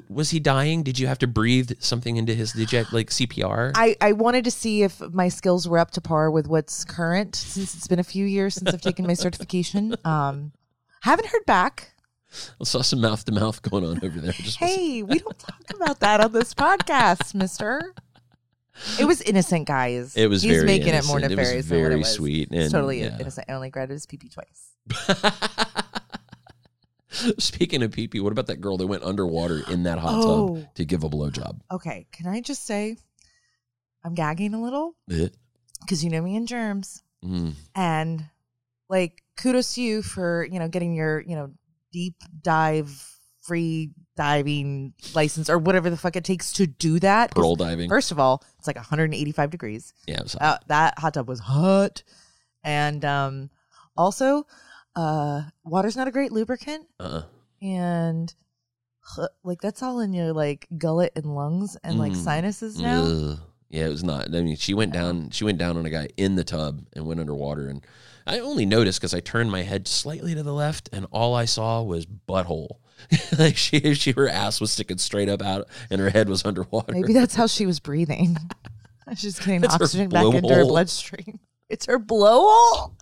[0.08, 0.82] Was he dying?
[0.82, 2.52] Did you have to breathe something into his?
[2.52, 3.72] Did you have, like CPR?
[3.74, 7.36] I, I wanted to see if my skills were up to par with what's current
[7.36, 9.94] since it's been a few years since I've taken my certification.
[10.04, 10.52] Um,
[11.02, 11.92] haven't heard back.
[12.60, 14.32] I saw some mouth to mouth going on over there.
[14.32, 17.94] Just Hey, we don't talk about that on this podcast, mister.
[18.98, 20.16] It was innocent, guys.
[20.16, 21.32] It was He's very making it more innocent.
[21.32, 22.12] It was nefarious than what very it was.
[22.12, 23.18] sweet and, totally yeah.
[23.18, 23.46] innocent.
[23.48, 24.70] I only grabbed his pee pee twice.
[27.38, 30.56] Speaking of pee pee, what about that girl that went underwater in that hot Oh.
[30.56, 31.60] tub to give a blowjob?
[31.70, 32.96] Okay, can I just say
[34.04, 35.28] I'm gagging a little Eh.
[35.80, 37.02] because you know me and germs.
[37.24, 37.52] Mm.
[37.74, 38.24] and
[38.88, 41.50] like kudos to you for you know getting your you know
[41.92, 42.90] deep dive
[43.42, 47.30] free diving license or whatever the fuck it takes to do that.
[47.34, 47.90] Pearl diving.
[47.90, 50.42] first of all it's like 185 degrees yeah, it was hot.
[50.42, 52.02] uh, that hot tub was hot
[52.64, 53.50] and um
[53.98, 54.46] also
[54.96, 57.22] uh water's not a great lubricant uh-uh.
[57.62, 58.34] and
[59.44, 62.16] like that's all in your like gullet and lungs and like Mm.
[62.24, 63.38] sinuses now Ugh.
[63.72, 64.34] Yeah, it was not.
[64.34, 65.30] I mean, she went down.
[65.30, 67.68] She went down on a guy in the tub and went underwater.
[67.68, 67.86] And
[68.26, 71.44] I only noticed because I turned my head slightly to the left, and all I
[71.44, 72.78] saw was butthole.
[73.38, 76.92] like she, she, her ass was sticking straight up out, and her head was underwater.
[76.92, 78.36] Maybe that's how she was breathing.
[79.16, 80.68] She's getting her oxygen back into her blowhole.
[80.68, 81.38] bloodstream.
[81.68, 82.94] It's her blowhole.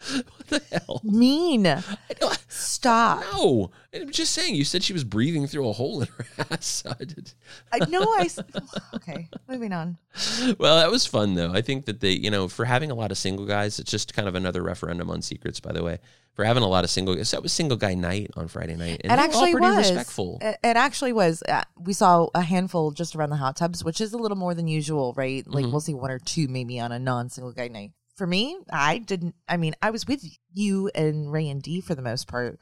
[0.12, 1.00] what the hell?
[1.04, 1.66] Mean.
[1.66, 1.82] I
[2.18, 3.20] don't- Stop.
[3.32, 4.54] No, I'm just saying.
[4.54, 6.82] You said she was breathing through a hole in her ass.
[6.88, 7.32] I did-
[7.72, 8.28] I know I.
[8.94, 9.96] Okay, moving on.
[10.58, 11.52] well, that was fun though.
[11.52, 14.14] I think that they, you know, for having a lot of single guys, it's just
[14.14, 15.60] kind of another referendum on secrets.
[15.60, 15.98] By the way,
[16.34, 19.00] for having a lot of single, so that was single guy night on Friday night,
[19.04, 19.76] and, it actually all pretty was.
[19.90, 20.38] respectful.
[20.40, 21.42] It, it actually was.
[21.48, 24.54] Uh, we saw a handful just around the hot tubs, which is a little more
[24.54, 25.46] than usual, right?
[25.46, 25.70] Like Mhm.
[25.72, 27.92] we'll see one or two maybe on a non-single guy night.
[28.18, 29.36] For me, I didn't.
[29.48, 32.58] I mean, I was with you and Ray and Dee for the most part,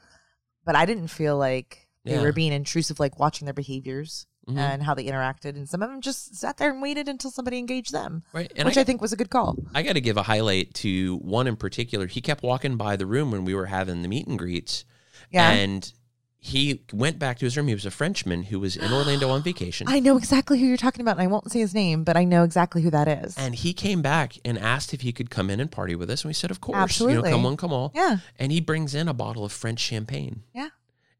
[0.63, 2.21] but I didn't feel like they Yeah.
[2.21, 4.27] were being intrusive, like watching their behaviors.
[4.47, 4.57] Mhm.
[4.59, 5.57] and how they interacted.
[5.57, 8.65] And some of them just sat there and waited until somebody engaged them, right, and
[8.65, 9.57] which I, I, think was a good call.
[9.75, 12.07] I got to give a highlight to one in particular.
[12.07, 14.85] He kept walking by the room when we were having the meet and greets,
[15.31, 15.51] Yeah.
[15.51, 15.91] and
[16.39, 17.67] he went back to his room.
[17.67, 19.87] He was a Frenchman who was in Orlando on vacation.
[19.89, 22.23] I know exactly who you're talking about, and I won't say his name, but I
[22.23, 23.35] know exactly who that is.
[23.37, 26.23] And he came back and asked if he could come in and party with us.
[26.23, 26.75] And we said, of course.
[26.77, 27.29] You Absolutely.
[27.31, 27.91] know, come one, come all.
[27.95, 30.43] yeah, And he brings in a bottle of French champagne.
[30.53, 30.69] Yeah.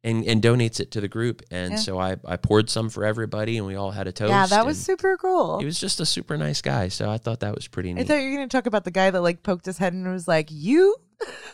[0.04, 1.42] And, and donates it to the group.
[1.52, 1.78] And Yeah.
[1.80, 4.30] so I, I poured some for everybody and we all had a toast.
[4.30, 5.60] yeah, that was super cool.
[5.60, 6.88] He was just a super nice guy.
[6.88, 8.92] So I thought that was pretty I thought you were going to talk about the
[8.92, 10.96] guy that like poked his head and was like, "You."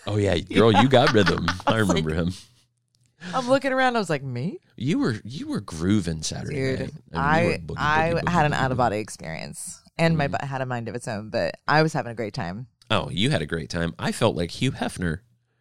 [0.06, 0.38] oh, yeah.
[0.38, 1.48] Girl, you got rhythm.
[1.66, 2.34] I like- remember him.
[3.34, 3.96] I'm looking around.
[3.96, 6.94] I was like, "Me, You were you were grooving Saturday dude." night.
[7.12, 10.32] mean, I boogie, I boogie, boogie, had an out of body experience, and my Mhm.
[10.32, 11.30] butt had a mind of its own.
[11.30, 12.68] But I was having a great time.
[12.92, 13.94] Oh, you had a great time.
[13.98, 15.20] I felt like Hugh Hefner.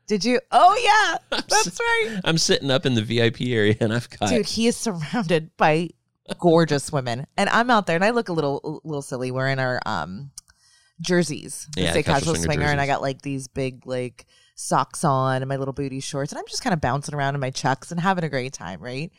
[0.08, 0.40] Did you?
[0.50, 0.76] Oh
[1.30, 2.20] yeah, that's right.
[2.24, 5.90] I'm sitting up in the VIP area and I've got Dude, he is surrounded by
[6.38, 9.58] gorgeous women, and I'm out there, and I look a little, a little silly wearing
[9.58, 10.30] our um
[11.00, 11.68] jerseys.
[11.76, 15.42] Yeah, say casual casual swinger swinger, and I got like these big like socks on
[15.42, 17.90] and my little booty shorts, and I'm just kind of bouncing around in my chucks
[17.90, 19.10] and having a great time, right?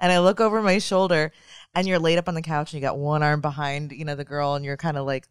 [0.00, 1.32] And I look over my shoulder,
[1.74, 4.14] and you're laid up on the couch, and you got one arm behind, you know,
[4.14, 5.28] the girl, and you're kind of like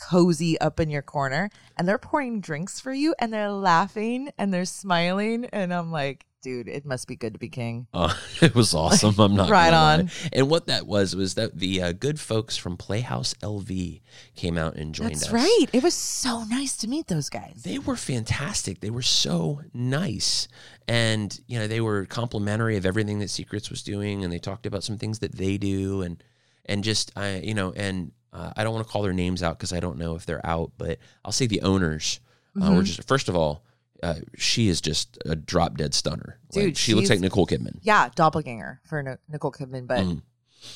[0.00, 4.52] cozy up in your corner, and they're pouring drinks for you, and they're laughing and
[4.52, 7.88] they're smiling, and I'm like, dude, it must be good to be king.
[7.92, 9.18] Oh, it was awesome.
[9.18, 10.10] I'm not Right on.
[10.32, 14.00] And what that was was that the uh, good folks from Playhouse LV
[14.36, 15.32] came out and joined That's us.
[15.32, 15.66] right.
[15.72, 17.62] It was so nice to meet those guys.
[17.64, 18.78] They were fantastic.
[18.80, 20.46] They were so nice,
[20.86, 24.66] and you know they were complimentary of everything that Secrets was doing, and they talked
[24.66, 26.22] about some things that they do, and
[26.66, 29.58] and just I you know and uh, I don't want to call their names out
[29.58, 32.20] because I don't know if they're out, but I'll say the owners
[32.60, 32.84] uh, were Mhm.
[32.84, 33.64] just first of all.
[34.04, 36.38] Uh, she is just a drop dead stunner.
[36.54, 37.78] Like, she looks like Nicole Kidman.
[37.82, 40.22] Yeah, doppelganger for Ni- Nicole Kidman, but Mm.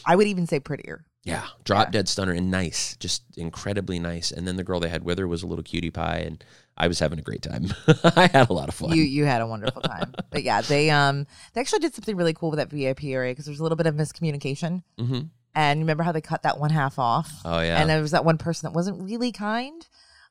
[0.07, 1.05] I would even say prettier.
[1.25, 1.91] Yeah, drop Yeah.
[1.91, 4.31] dead stunner and nice, just incredibly nice.
[4.31, 6.43] And then the girl they had with her was a little cutie pie, and
[6.77, 7.67] I was having a great time.
[8.05, 8.93] I had a lot of fun.
[8.97, 10.15] You you had a wonderful time.
[10.31, 13.45] but yeah, they um they actually did something really cool with that VIP area because
[13.45, 14.83] there was a little bit of miscommunication.
[14.99, 15.21] hmm
[15.55, 17.31] And remember how they cut that one half off?
[17.45, 19.87] Oh yeah, And there was that one person that wasn't really kind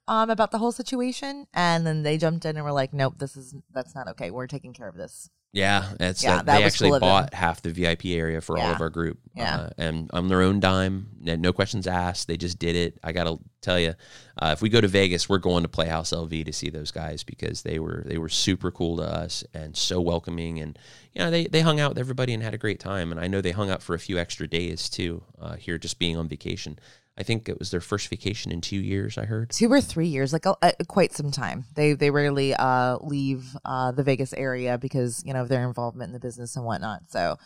[0.07, 3.35] um about the whole situation, and then they jumped in and were like, "Nope, this
[3.37, 4.31] is that's not okay.
[4.31, 5.93] We're taking care of this." yeah.
[5.99, 8.81] It's Yeah, that that they actually cool bought half the VIP area for all of
[8.81, 9.19] our group.
[9.35, 9.55] Yeah.
[9.57, 12.27] uh, and on their own dime, no no questions asked.
[12.27, 12.99] They just did it.
[13.03, 13.95] I gotta tell you,
[14.41, 17.23] uh, if we go to Vegas, we're going to Playhouse LV to see those guys
[17.23, 20.59] because they were they were super cool to us and so welcoming.
[20.59, 20.77] And
[21.13, 23.11] you know they they hung out with everybody and had a great time.
[23.11, 25.23] And I know they hung out for a few extra days too.
[25.39, 26.77] Uh, here, just being on vacation.
[27.17, 29.17] I think it was their first vacation in two years.
[29.17, 29.49] I heard.
[29.49, 31.65] two or three years, like uh, uh, quite some time.
[31.75, 36.09] They they rarely uh, leave uh, the Vegas area because you know of their involvement
[36.09, 37.01] in the business and whatnot.
[37.09, 37.37] So,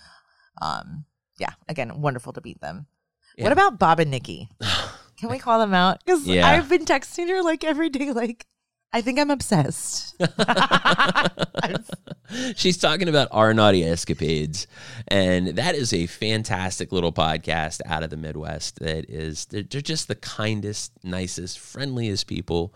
[0.61, 1.05] um,
[1.39, 2.87] yeah, again, wonderful to beat them.
[3.37, 3.45] Yeah.
[3.45, 4.49] What about Bob and Nikki?
[5.17, 6.03] Can we call them out?
[6.03, 6.47] Because Yeah.
[6.47, 8.11] I've been texting her like every day.
[8.11, 8.45] Like,
[8.93, 10.15] I think I'm obsessed.
[12.55, 14.67] She's talking about our naughty escapades,
[15.07, 18.79] and that is a fantastic little podcast out of the Midwest.
[18.79, 22.73] That is, they're, they're just the kindest, nicest, friendliest people.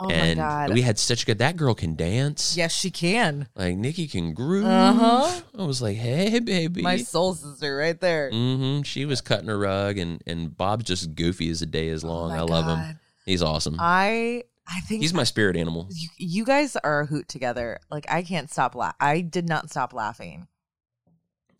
[0.00, 0.72] Oh my and God.
[0.72, 1.38] we had such good.
[1.38, 2.56] That girl can dance.
[2.56, 3.48] yes, she can.
[3.56, 4.64] Like Nikki can groove.
[4.64, 5.40] Uh-huh.
[5.58, 6.82] I was like, hey, baby.
[6.82, 8.30] My soul sister, right there.
[8.30, 8.82] Mm-hmm.
[8.82, 12.30] She was cutting a rug, and and Bob's just goofy as the day is long.
[12.30, 12.98] Oh I love him.
[13.26, 13.76] He's awesome.
[13.78, 15.88] I I think He's my spirit animal.
[15.90, 17.80] you, you guys are a hoot together.
[17.90, 18.94] Like I can't stop laugh.
[19.00, 20.46] I did not stop laughing.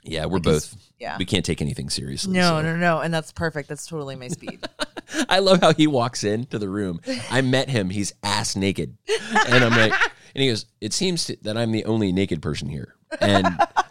[0.05, 0.83] Yeah, we're Because- both.
[1.01, 1.17] Yeah.
[1.19, 2.33] We can't take anything seriously.
[2.33, 2.63] No, so.
[2.63, 3.69] no, no, and that's perfect.
[3.69, 4.61] That's totally my speed.
[5.29, 7.01] I love how he walks into the room.
[7.31, 7.89] I met him.
[7.91, 8.97] He's ass naked,
[9.49, 9.93] and I'm like,
[10.35, 13.47] and he goes, "It seems to- that I'm the only naked person here," and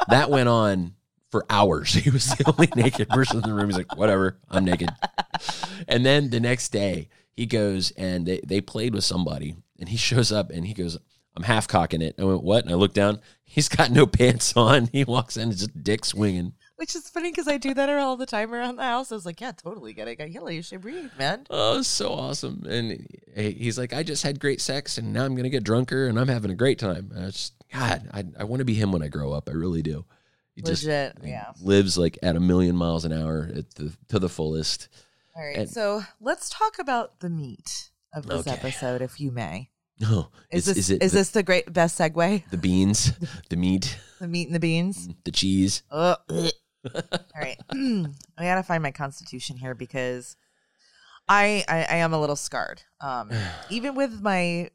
[0.10, 0.94] that went on
[1.32, 1.94] for hours.
[2.04, 3.68] He was the only naked person in the room.
[3.70, 4.90] He's like, "Whatever, I'm naked."
[5.88, 9.98] And then the next day, he goes and they, they played with somebody, and he
[10.10, 10.98] shows up and he goes,
[11.36, 13.22] "I'm half cocking it." I went, "What?" And I look down.
[13.46, 14.88] He's got no pants on.
[14.92, 16.54] He walks in, it's just dick swinging.
[16.78, 19.12] Which is funny because I do that all the time around the house.
[19.12, 20.20] I was like, yeah, totally get it.
[20.30, 21.48] Yeah, you should breathe, man.
[21.50, 22.66] Oh, so awesome.
[22.70, 26.06] And he's like, I just had great sex and now I'm going to get drunker
[26.06, 27.12] and I'm having a great time.
[27.16, 29.50] And I just, God, I, I want to be him when I grow up.
[29.50, 30.06] I really do.
[30.54, 31.14] He just yeah.
[31.64, 34.88] lives like at a million miles an hour at the, to the fullest.
[35.38, 38.52] All right, And- so let's talk about the meat of this Okay.
[38.52, 39.70] episode, if you may.
[40.00, 42.50] No, Is is, this is it is the, this the great best segue?
[42.50, 43.12] the beans,
[43.50, 45.08] the meat, The meat and the beans.
[45.24, 45.82] the cheese?
[45.92, 46.18] Ugh.
[46.30, 46.52] All
[47.36, 48.08] right, I
[48.44, 50.36] gotta find my constitution here because
[51.28, 52.84] I, I I am a little scarred.
[53.02, 53.32] Um,
[53.72, 54.70] even with my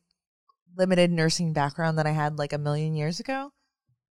[0.77, 3.53] limited nursing background that I had like a million years ago,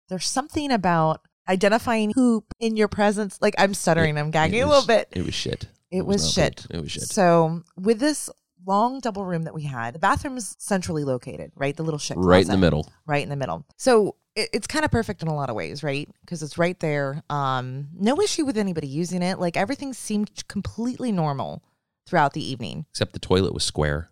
[0.09, 3.37] there's something about identifying poop in your presence.
[3.41, 5.09] Like I'm stuttering, I'm gagging It a little bit.
[5.13, 5.67] It was shit.
[5.91, 6.67] It was not shit.
[6.69, 6.77] good.
[6.77, 7.03] It was shit.
[7.05, 8.31] So with this
[8.67, 11.77] long double room that we had, the bathroom is centrally located, right?
[11.77, 12.91] The little shit right in the middle.
[13.07, 13.65] right in the middle.
[13.77, 16.09] So it, it's kind of perfect in a lot of ways, right?
[16.21, 17.23] Because it's right there.
[17.31, 19.39] Um, no issue with anybody using it.
[19.39, 21.63] Like everything seemed completely normal
[22.07, 22.87] throughout the evening.
[22.91, 24.11] Except the toilet was square.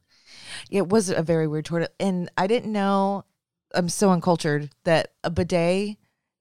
[0.71, 3.25] It was a very weird toilet, and I didn't know.
[3.75, 5.99] I'm so uncultured that a bidet,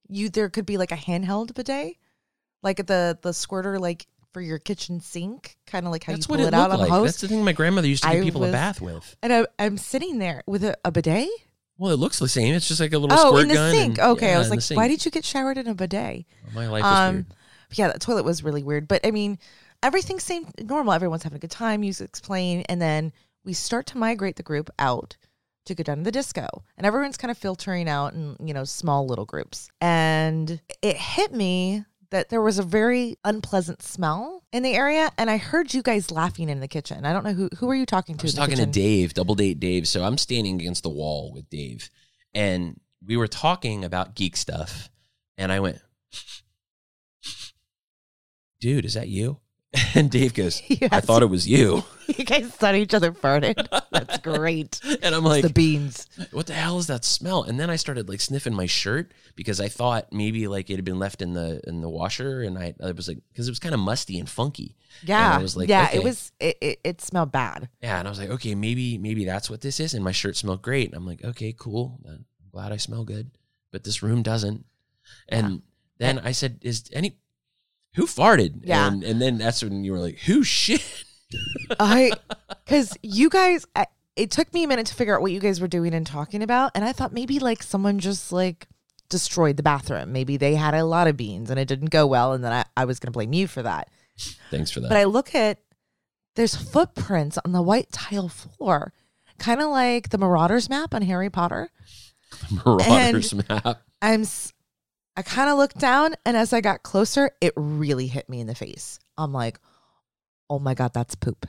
[0.08, 1.98] you there could be like a handheld bidet,
[2.64, 4.08] like the the squirter, like
[4.38, 6.78] for your kitchen sink, kind of like how That's you pull it it, out on
[6.78, 6.90] like.
[6.90, 7.06] the hose.
[7.08, 9.16] That's the thing my grandmother used to give I people was- a bath with.
[9.24, 11.28] and I, I'm sitting there with a, a bidet.
[11.80, 12.54] Well, it looks the same.
[12.54, 13.72] It's just like a little Oh, squirt in the gun.
[13.72, 13.98] sink.
[13.98, 16.26] and- okay, yeah, I was like, why did you get showered in a bidet?
[16.54, 17.26] My life was Um, weird.
[17.74, 18.88] yeah, the toilet was really weird.
[18.88, 19.40] But I mean,
[19.82, 20.94] everything seemed normal.
[20.94, 21.82] Everyone's having a good time.
[21.82, 23.12] Music playing, and then
[23.44, 25.18] we start to migrate the group out
[25.66, 28.66] to go down to the disco, and everyone's kind of filtering out in you know
[28.66, 29.68] small little groups.
[29.82, 35.30] And it hit me that there was a very unpleasant smell in the area, and
[35.30, 37.06] I heard you guys laughing in the kitchen.
[37.06, 38.24] I don't know who who are you talking to.
[38.24, 38.66] I was talking to?
[38.66, 39.88] Dave, double date Dave.
[39.88, 41.90] So I'm standing against the wall with Dave,
[42.34, 44.90] and we were talking about geek stuff,
[45.38, 45.80] and I went,
[48.60, 49.40] "Dude, is that you?"
[49.96, 50.62] And Dave goes,
[50.92, 53.68] "I thought it was you," you guys thought each other farted.
[53.92, 54.80] That's great.
[55.02, 56.08] and I'm like, the beans.
[56.32, 59.60] "What the hell is that smell?" And then I started like sniffing my shirt because
[59.60, 62.76] I thought maybe like it had been left in the in the washer, and I,
[62.82, 64.76] I was like, because it was kind of musty and funky.
[65.04, 65.98] Yeah, I was like, yeah, okay.
[65.98, 66.32] it was.
[66.40, 67.70] It, it it smelled bad.
[67.82, 69.94] Yeah, and I was like, okay, maybe maybe that's what this is.
[69.94, 70.88] And my shirt smelled great.
[70.90, 72.00] And I'm like, okay, cool.
[72.08, 73.32] I'm glad I smell good,
[73.72, 74.66] but this room doesn't.
[75.30, 75.62] And
[75.98, 77.18] then I said, is any
[77.98, 78.62] who farted?
[78.64, 78.88] Yeah.
[78.88, 81.04] And and then that's when you were like, who shit?
[81.80, 82.12] I
[82.64, 83.66] because you guys.
[83.76, 86.06] I, it took me a minute to figure out what you guys were doing and
[86.06, 88.68] talking about, and I thought maybe like someone just like
[89.10, 90.12] destroyed the bathroom.
[90.12, 92.66] Maybe they had a lot of beans and it didn't go well, and then I,
[92.76, 93.90] I was going to blame you for that.
[94.50, 94.90] Thanks for that.
[94.90, 95.60] But I look at
[96.36, 98.94] there's footprints on the white tile floor,
[99.40, 101.70] kind of like the Marauders map on Harry Potter.
[102.50, 103.82] The Marauders map.
[104.02, 104.24] I'm
[105.18, 108.48] I kind of looked down and as I got closer, it really hit me in
[108.48, 109.00] the face.
[109.18, 109.60] I'm like,
[110.50, 111.48] "Oh my god, that's poop."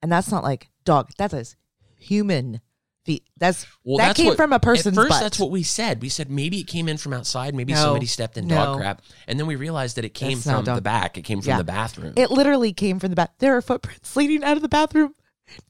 [0.00, 1.56] And that's not like dog, that is
[1.96, 2.60] human
[3.04, 3.24] feet.
[3.36, 5.20] That's Well, that that's came what- from a person's At first, butt.
[5.20, 6.00] that's what we said.
[6.00, 7.54] We said maybe it came in from outside.
[7.54, 7.80] Maybe No.
[7.82, 8.54] somebody stepped in No.
[8.54, 11.18] dog crap, and then we realized that it came That's from the back.
[11.18, 11.58] It came from Yeah.
[11.58, 12.12] the bathroom.
[12.16, 13.38] It literally came from the back.
[13.38, 15.16] There are footprints leading out of the bathroom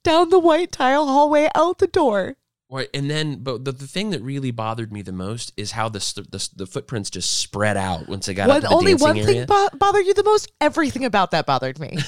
[0.05, 2.37] down the white tile hallway out the door.
[2.73, 5.91] Right, and then, but the, the thing that really bothered me the most is how
[5.91, 5.99] the
[6.31, 9.27] the, the footprints just spread out once they got to the only one area.
[9.27, 10.51] thing bo- bothered you the most.
[10.59, 11.99] Everything about that bothered me.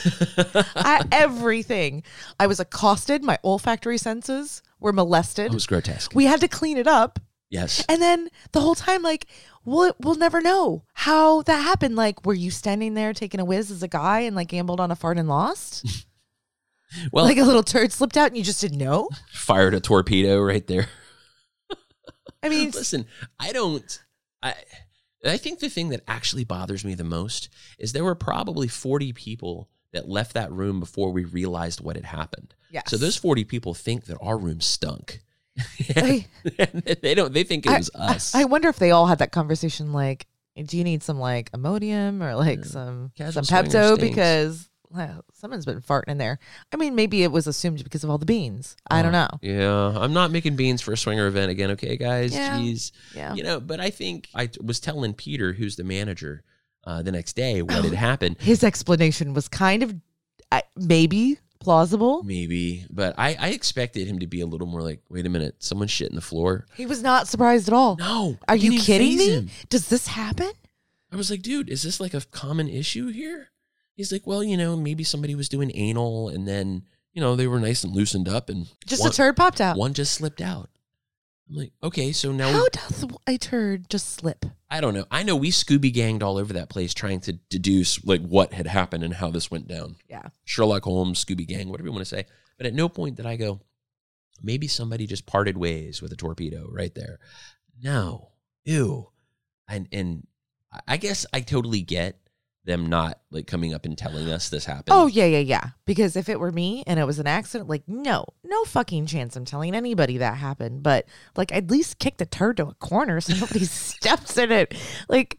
[0.74, 2.02] I, everything.
[2.40, 3.22] I was accosted.
[3.22, 5.46] My olfactory senses were molested.
[5.46, 6.14] it was grotesque.
[6.14, 7.18] we had to clean it up.
[7.50, 9.26] yes, And then the whole time, like,
[9.66, 11.94] we'll, we'll never know how that happened.
[11.94, 14.90] Like, were you standing there taking a whiz as a guy and like gambled on
[14.90, 16.06] a fart and lost?
[17.12, 19.09] well, like a little turd slipped out and you just didn't know?
[19.32, 20.88] fired a torpedo right there.
[22.45, 23.07] I mean, Listen,
[23.40, 24.05] I don't.
[24.42, 24.55] I
[25.24, 29.12] I think the thing that actually bothers me the most is there were probably forty
[29.12, 32.55] people that left that room before we realized what had happened.
[32.70, 32.84] yes.
[32.88, 35.20] So those forty people think that our room stunk.
[35.97, 36.26] I-
[37.03, 37.32] they don't.
[37.32, 38.34] They think it was us.
[38.34, 40.26] I wonder if they all had that conversation like,
[40.62, 42.66] do you need some like Imodium or like mm.
[42.66, 46.38] some Casual some Pepto because well, someone's been farting in there.
[46.72, 48.76] I mean, maybe it was assumed because of all the beans.
[48.90, 49.28] I don't know.
[49.42, 51.72] Yeah, I'm not making beans for a swinger event again.
[51.72, 52.34] Okay, guys.
[52.34, 52.59] Yeah.
[52.59, 52.92] Jeez.
[53.14, 53.34] Yeah.
[53.34, 56.42] You know, but I think I was telling Peter, who's the manager,
[56.84, 58.36] uh, the next day what had happened.
[58.38, 59.95] His explanation was kind of
[60.53, 62.22] uh, maybe plausible.
[62.22, 65.57] Maybe, but I, I expected him to be a little more like, wait a minute,
[65.61, 66.66] someone shit in the floor.
[66.76, 67.97] He was not surprised at all.
[67.97, 69.30] No, Are you didn't even kidding faze me?
[69.34, 69.51] him.
[69.70, 70.53] Does this happen?
[71.11, 73.51] I was like, dude, is this like a common issue here?
[73.95, 76.82] He's like, well, you know, maybe somebody was doing anal and then,
[77.12, 79.76] you know, they were nice and loosened up and Just one, a turd popped out.
[79.76, 80.68] one just slipped out.
[81.49, 84.47] I'm like, okay, so now How does a turd just slip?
[84.70, 85.05] I don't know.
[85.11, 88.66] I know we Scooby ganged all over that place trying to deduce like what had
[88.66, 89.97] happened and how this went down.
[90.09, 90.28] Yeah.
[90.45, 92.24] Sherlock Holmes, Scooby Gang, whatever you want to say.
[92.57, 93.61] But at no point did I go,
[94.42, 97.18] maybe somebody just parted ways with a torpedo right there.
[97.80, 98.30] No.
[98.64, 99.11] Ew.
[99.68, 100.26] And and
[100.88, 102.18] I guess I totally get
[102.64, 104.90] them not like coming up and telling us this happened.
[104.90, 105.68] Oh yeah, yeah, yeah.
[105.84, 109.36] Because if it were me and it was an accident, like no, no fucking chance
[109.36, 110.82] I'm telling anybody that happened.
[110.82, 111.06] But
[111.36, 114.74] like at least kick the turd to a corner so nobody steps in it.
[115.08, 115.38] Like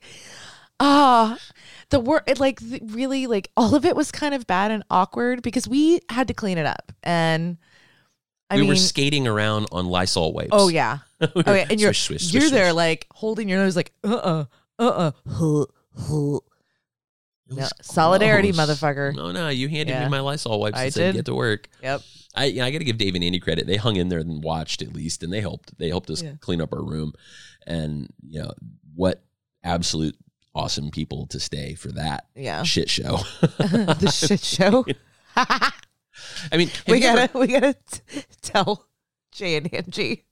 [0.79, 1.39] ah
[1.89, 5.41] the work like th- really like all of it was kind of bad and awkward
[5.41, 6.91] because we had to clean it up.
[7.01, 7.57] And
[8.49, 10.49] I we mean were skating around on Lysol wipes.
[10.51, 10.99] Oh yeah.
[11.33, 11.65] We Oh yeah.
[11.69, 14.45] And you're swish, swish, you're there like holding your nose like uh-uh,
[14.77, 15.11] uh-uh.
[15.27, 15.65] Huh,
[15.97, 16.37] huh.
[16.37, 16.54] It
[17.47, 19.13] No, solidarity, motherfucker.
[19.15, 20.05] No, no, you handed Yeah.
[20.05, 21.15] me my Lysol wipes I and said did.
[21.19, 21.69] get to work.
[21.83, 22.01] Yep.
[22.35, 23.67] I yeah, I got to give Dave and Andy credit.
[23.67, 25.77] They hung in there and watched at least, and they helped.
[25.77, 26.33] They helped us Yeah.
[26.41, 27.13] clean up our room,
[27.67, 28.51] and you know
[28.95, 29.23] what
[29.63, 30.15] absolute
[30.55, 32.63] awesome people to stay for that Yeah.
[32.63, 33.17] shit show.
[33.57, 34.85] the shit show.
[35.35, 38.87] I mean, have we you ever- gotta we gotta t- tell
[39.31, 40.23] Jay and Angie.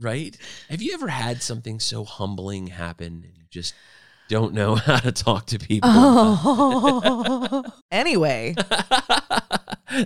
[0.00, 0.36] right?
[0.70, 3.74] Have you ever had something so humbling happen and you just
[4.28, 5.90] don't know how to talk to people?
[5.92, 7.64] Oh.
[7.90, 8.54] anyway,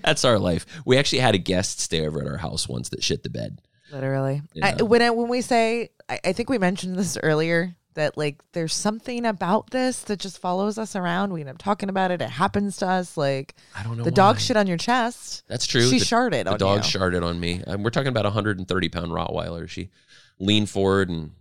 [0.05, 0.65] That's our life.
[0.85, 3.61] We actually had a guest stay over at our house once that shit the bed.
[3.93, 4.77] literally, Yeah.
[4.79, 8.41] I, when I, when we say, I, I think we mentioned this earlier that like
[8.53, 11.33] there's something about this that just follows us around.
[11.33, 12.23] We end up talking about it.
[12.23, 13.17] It happens to us.
[13.17, 14.05] Like I don't know.
[14.05, 15.43] the dog shit on your chest.
[15.49, 15.87] That's true.
[15.89, 16.91] She the, sharted the on dog you.
[16.91, 17.63] sharted on me.
[17.67, 19.69] Um, we're talking about a 130 pound Rottweiler.
[19.69, 19.91] She
[20.39, 21.33] leaned forward and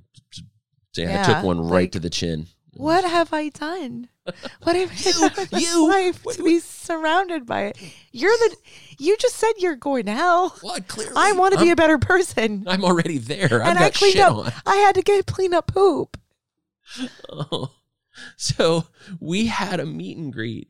[0.97, 2.47] yeah, I took one right like- to the chin.
[2.75, 4.07] What have I done?
[4.63, 7.77] What have I You- done in you- life what- to be surrounded by it?
[8.11, 8.55] You're the.
[8.99, 10.55] You just said you're going to hell.
[10.61, 10.87] What?
[10.87, 12.65] Clearly, I want to be a better person.
[12.67, 13.61] I'm already there.
[13.63, 14.37] I've and got I cleaned shit up.
[14.37, 14.51] on.
[14.65, 16.17] I had to get clean up poop.
[17.29, 17.71] Oh.
[18.35, 18.85] So
[19.19, 20.69] we had a meet and greet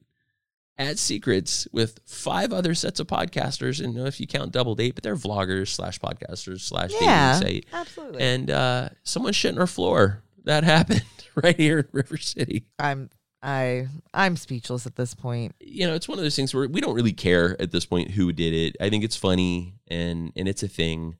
[0.78, 5.04] at Secrets with five other sets of podcasters, and if you count Double Date, but
[5.04, 7.66] they're vloggers slash podcasters slash Yeah, dating site.
[7.74, 8.22] absolutely.
[8.22, 10.24] And uh, someone shit on our floor.
[10.46, 11.04] That happened
[11.36, 12.66] right here in River City.
[12.80, 13.10] I'm
[13.44, 15.56] I I'm speechless at this point.
[15.60, 18.12] you know, it's one of those things where we don't really care at this point
[18.12, 18.76] who did it.
[18.80, 21.16] I think it's funny and and it's a thing,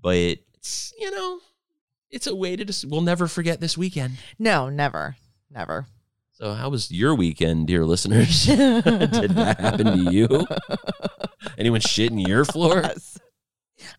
[0.00, 1.40] but it's you know,
[2.10, 4.18] it's a way to just we'll never forget this weekend.
[4.38, 5.16] No, never,
[5.50, 5.86] never.
[6.32, 8.46] So, how was your weekend, dear listeners?
[8.46, 10.46] did that happen to you?
[11.58, 12.82] Anyone shit in your floor?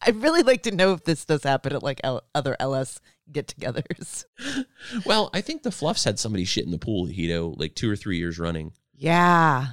[0.01, 2.99] I'd really like to know if this does happen at like L- other LS
[3.31, 4.25] get-togethers.
[5.05, 7.95] Well, I think the Fluffs had somebody shit in the pool, Hedo, like two or
[7.95, 8.71] three years running.
[8.93, 9.67] Yeah,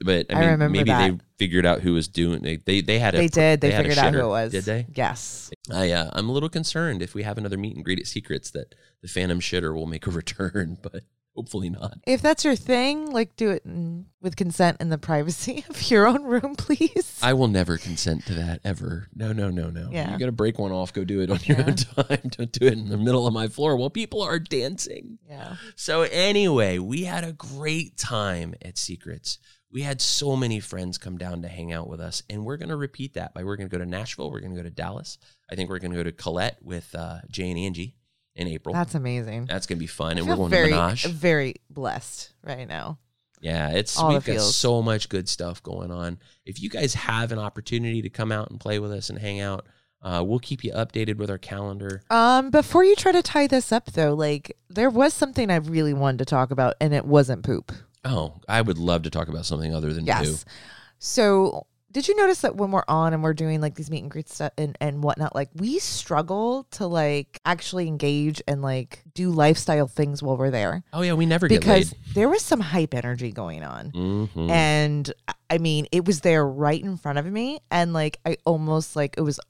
[0.00, 2.42] But I I mean, remember maybe they figured out who was doing.
[2.42, 3.60] They they, they had a they did.
[3.60, 4.52] They, a figured out who it was.
[4.52, 4.86] Did they?
[4.94, 5.50] Yes.
[5.70, 8.50] I uh, I'm a little concerned if we have another meet and greet at Secrets
[8.52, 11.02] that the Phantom Shitter will make a return, but
[11.34, 11.98] hopefully not.
[12.06, 16.06] If that's your thing, like do it in, with consent in the privacy of your
[16.06, 17.18] own room, please.
[17.22, 19.08] I will never consent to that ever.
[19.14, 19.88] No, no, no, no.
[19.90, 20.12] Yeah.
[20.12, 20.92] You got to break one off.
[20.92, 21.66] Go do it on your Yeah.
[21.66, 21.74] own
[22.06, 22.30] time.
[22.30, 25.18] Don't do it in the middle of my floor while people are dancing.
[25.28, 25.56] yeah.
[25.76, 29.38] So anyway, we had a great time at Secrets.
[29.70, 32.68] we had so many friends come down to hang out with us, and we're going
[32.68, 33.34] to repeat that.
[33.34, 35.18] By we're going to go to Nashville, we're going to go to Dallas.
[35.50, 37.96] I think we're going to go to Colette with uh, Jay and Angie
[38.34, 38.74] in April.
[38.74, 39.46] That's amazing.
[39.46, 41.06] That's going to be fun, and we're going very, to Menage.
[41.06, 42.98] very blessed right now.
[43.40, 44.56] Yeah, it's All we've got feels.
[44.56, 46.18] so much good stuff going on.
[46.46, 49.40] If you guys have an opportunity to come out and play with us and hang
[49.40, 49.66] out,
[50.00, 52.02] uh, we'll keep you updated with our calendar.
[52.10, 55.92] Um, before you try to tie this up though, like there was something I really
[55.94, 57.70] wanted to talk about, and it wasn't poop.
[58.04, 60.26] Oh, I would love to talk about something other than Yes.
[60.44, 60.50] poo.
[60.98, 64.10] So did you notice that when we're on and we're doing like these meet and
[64.10, 69.30] greet stuff and, and whatnot, like we struggle to like actually engage and like do
[69.30, 72.14] lifestyle things while we're there Oh yeah, we never get because laid.
[72.14, 73.92] there was some hype energy going on.
[73.92, 74.50] Mhm.
[74.50, 75.12] And
[75.48, 77.60] I mean, it was there right in front of me.
[77.70, 79.40] And like, I almost like it was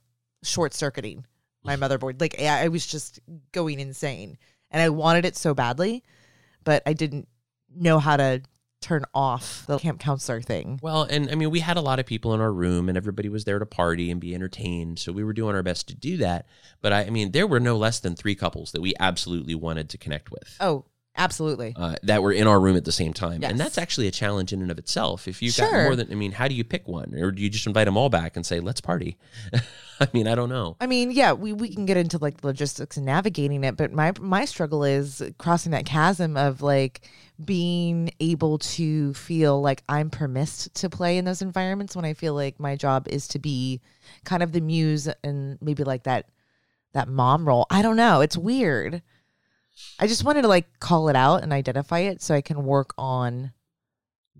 [0.43, 1.25] short circuiting
[1.63, 2.21] my motherboard.
[2.21, 3.19] Like, I I was just
[3.51, 4.37] going insane.
[4.71, 6.03] And I wanted it so badly,
[6.63, 7.27] but I didn't
[7.75, 8.41] know how to
[8.85, 10.79] turn off the camp counselor thing.
[10.81, 13.29] Well, and I mean, we had a lot of people in our room, and everybody
[13.29, 14.99] was there to party and be entertained.
[14.99, 16.47] So we were doing our best to do that.
[16.81, 19.89] But I, I mean, there were no less than three couples that we absolutely wanted
[19.89, 20.55] to connect with.
[20.59, 20.85] Oh,
[21.17, 21.73] absolutely.
[21.75, 23.51] Uh, that were in our room at the same time, Yes.
[23.51, 25.27] and that's actually a challenge in and of itself.
[25.27, 25.69] If you've Sure.
[25.71, 27.85] got more than, I mean, how do you pick one, or do you just invite
[27.85, 29.17] them all back and say, "Let's party"?
[29.99, 30.75] I mean, I don't know.
[30.81, 34.11] I mean, yeah, we, we can get into like logistics and navigating it, but my
[34.19, 37.07] my struggle is crossing that chasm of like
[37.43, 42.33] being able to feel like I'm permissed to play in those environments when I feel
[42.33, 43.81] like my job is to be
[44.23, 46.27] kind of the muse and maybe like that
[46.93, 47.65] that mom role.
[47.69, 48.21] I don't know.
[48.21, 49.01] It's weird.
[49.99, 52.93] I just wanted to like call it out and identify it so I can work
[52.97, 53.51] on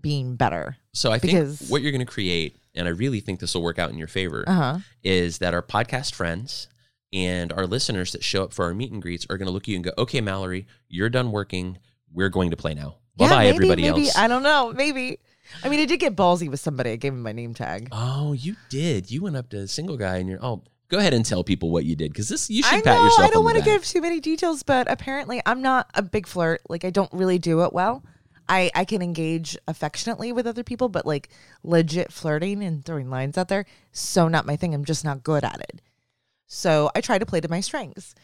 [0.00, 0.76] being better.
[0.92, 3.62] So I think Because- what you're going to create, and I really think this will
[3.62, 4.78] work out in your favor, Uh-huh.
[5.02, 6.68] is that our podcast friends
[7.12, 9.64] and our listeners that show up for our meet and greets are going to look
[9.64, 11.78] at you and go, "Okay, Mallory, you're done working.
[12.12, 12.96] We're going to play now.
[13.16, 14.00] Bye Yeah, bye, maybe, everybody maybe.
[14.06, 14.72] else." I don't know.
[14.74, 15.18] Maybe.
[15.62, 16.90] I mean, I did get ballsy with somebody.
[16.90, 17.88] I gave him my name tag.
[17.92, 19.10] oh, you did.
[19.10, 20.62] You went up to a single guy, and you're oh.
[20.88, 23.04] Go ahead and tell people what you did because this you should I pat know.
[23.04, 26.26] yourself I don't want to give too many details, but apparently I'm not a big
[26.26, 26.62] flirt.
[26.68, 28.04] Like I don't really do it well.
[28.48, 31.28] I I can engage affectionately with other people, but like
[31.64, 34.74] legit flirting and throwing lines out there, so not my thing.
[34.74, 35.82] I'm just not good at it.
[36.46, 38.14] So I try to play to my strengths.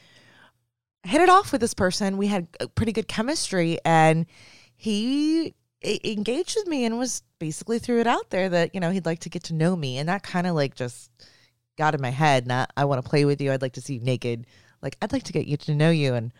[1.04, 2.16] I hit it off with this person.
[2.16, 2.46] We had
[2.76, 4.26] pretty good chemistry, and
[4.76, 9.06] he engaged with me and was basically threw it out there that you know he'd
[9.06, 11.10] like to get to know me, and that kind of like just
[11.76, 12.46] got in my head.
[12.46, 13.52] Not I want to play with you.
[13.52, 14.46] I'd like to see you naked.
[14.82, 16.32] Like I'd like to get you to know you, and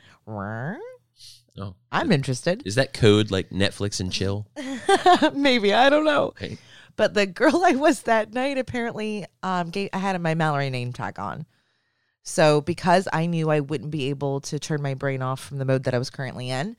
[1.59, 2.63] Oh, I'm interested.
[2.67, 4.47] is that code like Netflix and chill?
[5.35, 6.29] Maybe I don't know.
[6.29, 6.57] Okay.
[6.97, 10.93] But the girl I was that night apparently um gave I had my Mallory name
[10.93, 11.47] tag on.
[12.25, 15.65] So because I knew I wouldn't be able to turn my brain off from the
[15.65, 16.77] mode that I was currently in,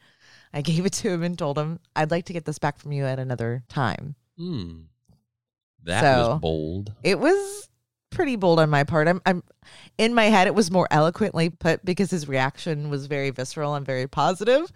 [0.53, 2.91] I gave it to him and told him I'd like to get this back from
[2.93, 4.15] you at another time.
[4.37, 4.83] Hmm.
[5.83, 6.93] That So- was bold.
[7.03, 7.69] It was
[8.13, 9.07] pretty bold on my part.
[9.07, 9.43] I'm I'm
[9.97, 13.85] in my head it was more eloquently put because his reaction was very visceral and
[13.85, 14.71] very positive.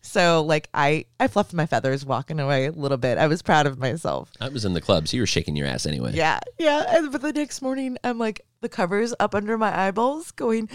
[0.00, 3.18] So like I I fluffed my feathers walking away a little bit.
[3.18, 4.30] I was proud of myself.
[4.40, 6.12] I was in the club, so you were shaking your ass anyway.
[6.14, 6.84] Yeah, yeah.
[6.96, 10.68] And but the next morning, I'm like the covers up under my eyeballs, going,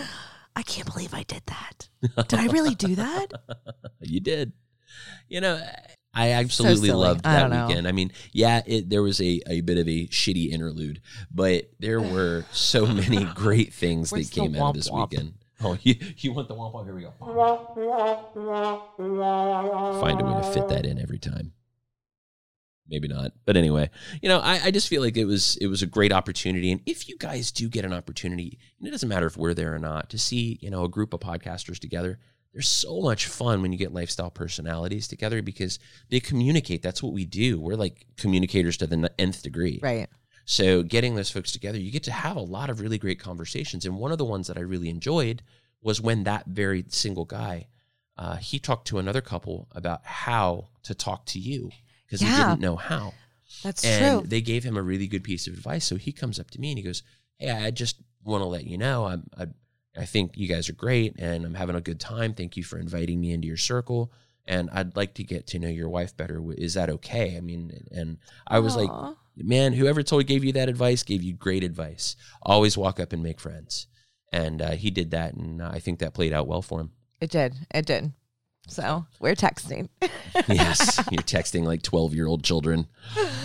[0.56, 1.90] I can't believe I did that.
[2.28, 3.28] Did I really do that?
[4.00, 4.54] You did.
[5.28, 5.60] You know,
[6.14, 7.06] I absolutely silly.
[7.06, 7.68] loved that know.
[7.68, 7.88] weekend.
[7.88, 11.02] I mean, yeah, it, there was a, a bit of a shitty interlude,
[11.32, 15.12] but there were so many great things that came out of this womp?
[15.12, 15.34] weekend.
[15.62, 16.86] Oh, you, you want the womp womp?
[16.86, 17.14] Here we go.
[20.00, 21.54] Find a way to fit that in every time.
[22.90, 23.90] Maybe not, but anyway,
[24.22, 26.80] you know, I, I just feel like it was it was a great opportunity, and
[26.86, 29.80] if you guys do get an opportunity, and it doesn't matter if we're there or
[29.80, 32.18] not, to see you know a group of podcasters together,
[32.54, 35.80] there's so much fun when you get lifestyle personalities together because
[36.10, 36.82] they communicate.
[36.82, 37.60] That's what we do.
[37.60, 39.80] We're like communicators to the nth degree.
[39.82, 40.08] Right.
[40.46, 43.86] So getting those folks together, you get to have a lot of really great conversations.
[43.86, 45.44] And one of the ones that I really enjoyed
[45.82, 47.68] was when that very single guy,
[48.18, 51.70] uh, he talked to another couple about how to talk to you
[52.06, 53.14] because he didn't know how.
[53.64, 54.30] That's and true.
[54.30, 55.86] they gave him a really good piece of advice.
[55.86, 57.04] So he comes up to me and he goes,
[57.38, 59.48] "Hey, I just want to let you know I'm I,
[59.98, 62.34] I think you guys are great and I'm having a good time.
[62.34, 64.12] Thank you for inviting me into your circle."
[64.50, 66.42] And I'd like to get to know your wife better.
[66.54, 67.36] Is that okay?
[67.36, 68.18] I mean, and
[68.48, 68.90] I was like,
[69.36, 72.16] man, whoever told gave you that advice gave you great advice.
[72.42, 73.88] Always walk up and make friends.
[74.32, 76.92] And uh, he did that, and I think that played out well for him.
[77.20, 77.56] It did.
[77.74, 78.14] It did.
[78.70, 79.88] So we're texting.
[80.48, 82.88] yes, you're texting like 12 year old children.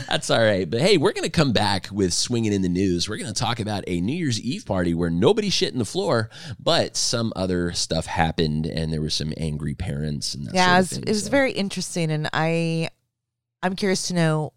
[0.09, 0.69] That's all right.
[0.69, 3.09] But hey, we're going to come back with Swinging in the News.
[3.09, 5.85] We're going to talk about a New Year's Eve party where nobody shit in the
[5.85, 10.35] floor, but some other stuff happened, and there were some angry parents.
[10.35, 11.31] And that yeah, sort it of was, thing, it was so.
[11.31, 12.89] very interesting, and I,
[13.63, 14.53] I'm curious to know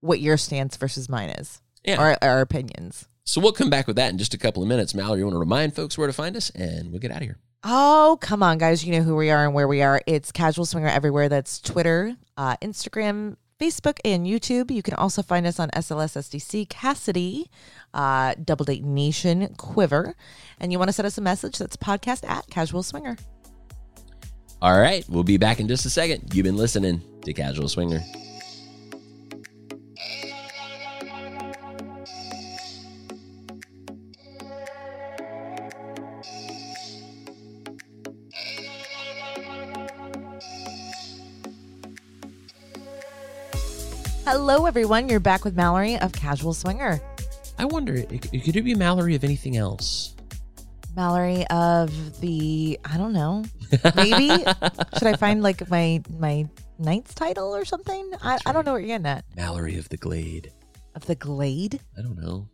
[0.00, 1.96] what your stance versus mine is, Yeah.
[1.96, 3.08] our, our opinions.
[3.24, 4.94] So we'll come back with that in just a couple of minutes.
[4.94, 7.22] Mallory, you want to remind folks where to find us, and we'll get out of
[7.24, 7.38] here.
[7.66, 8.84] Oh, come on, guys.
[8.84, 10.02] You know who we are and where we are.
[10.06, 11.30] It's Casual Swinger everywhere.
[11.30, 14.70] That's Twitter, uh, Instagram, Facebook, and YouTube.
[14.70, 17.46] You can also find us on SLS SDC, Kasidie,
[17.94, 20.14] uh, Double Date Nation, Quiver.
[20.60, 21.56] And you want to send us a message?
[21.56, 23.16] That's podcast at Casual Swinger.
[24.60, 26.34] All right, we'll be back in just a second.
[26.34, 28.00] You've been listening to Casual Swinger.
[44.24, 45.10] Hello, everyone.
[45.10, 46.98] You're back with Mallory of Casual Swinger.
[47.58, 50.14] I wonder, could it be Mallory of anything else?
[50.96, 53.44] Mallory of the, I don't know,
[53.94, 54.28] maybe?
[54.98, 56.48] Should I find like my my
[56.78, 58.12] knight's title or something?
[58.22, 59.24] I, I don't know what you're getting at.
[59.36, 60.52] Mallory of the Glade.
[60.94, 61.80] Of the Glade?
[61.98, 62.48] I don't know.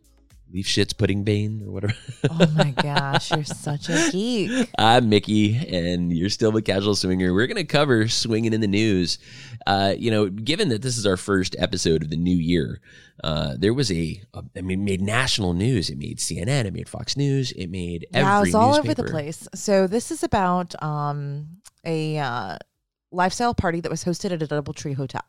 [0.53, 1.93] Leaf shits pudding bane or whatever.
[2.29, 4.69] Oh my gosh, you're such a geek.
[4.77, 7.33] I'm Mickey, and you're still the casual swinger.
[7.33, 9.17] We're going to cover swinging in the news.
[9.65, 12.81] Uh, you know, given that this is our first episode of the new year,
[13.23, 15.89] uh, there was a, a, I mean, it made national news.
[15.89, 16.65] It made CNN.
[16.65, 17.51] It made Fox News.
[17.53, 19.47] It made every yeah, it's all over the place.
[19.55, 21.47] So this is about um
[21.85, 22.57] a uh,
[23.11, 25.23] lifestyle party that was hosted at a DoubleTree hotel.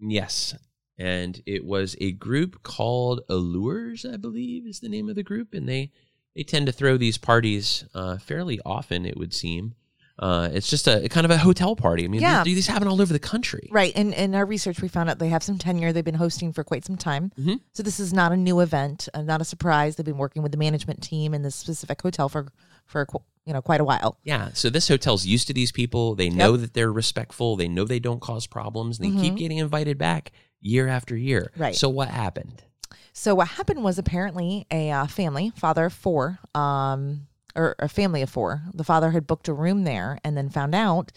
[0.00, 0.54] Yes.
[0.98, 5.52] And it was a group called Allures, I believe is the name of the group.
[5.54, 5.90] And they,
[6.36, 9.74] they tend to throw these parties uh, fairly often, it would seem.
[10.16, 12.04] Uh, it's just a kind of a hotel party.
[12.04, 12.44] I mean, Yeah.
[12.44, 13.68] these, these happen all over the country.
[13.72, 13.92] Right.
[13.96, 15.92] And in our research, we found out they have some tenure.
[15.92, 17.32] They've been hosting for quite some time.
[17.36, 17.58] Mhm.
[17.72, 19.96] So this is not a new event, uh, not a surprise.
[19.96, 22.46] They've been working with the management team in this specific hotel for
[22.86, 23.06] for
[23.46, 24.18] you know quite a while.
[24.22, 24.50] Yeah.
[24.52, 26.14] So this hotel's used to these people.
[26.14, 27.56] They know that they're respectful.
[27.56, 29.00] They know they don't cause problems.
[29.00, 30.30] And They keep getting invited back
[30.64, 31.52] year after year.
[31.56, 31.76] Right.
[31.76, 32.64] So what happened?
[33.12, 38.22] So what happened was apparently a uh, family, father of four, um, or a family
[38.22, 38.62] of four.
[38.74, 41.12] The father had booked a room there, and then found out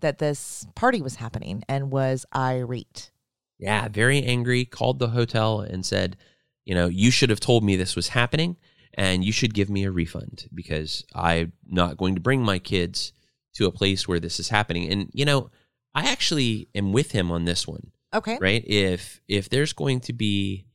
[0.00, 3.10] that this party was happening and was irate.
[3.58, 6.16] Yeah, very angry, called the hotel and said,
[6.64, 8.56] you know, you should have told me this was happening
[8.94, 13.12] and you should give me a refund because I'm not going to bring my kids
[13.54, 14.90] to a place where this is happening.
[14.90, 15.50] And, you know,
[15.94, 18.38] I actually am with him on this one, Okay.
[18.40, 18.62] right?
[18.66, 20.66] If if there's going to be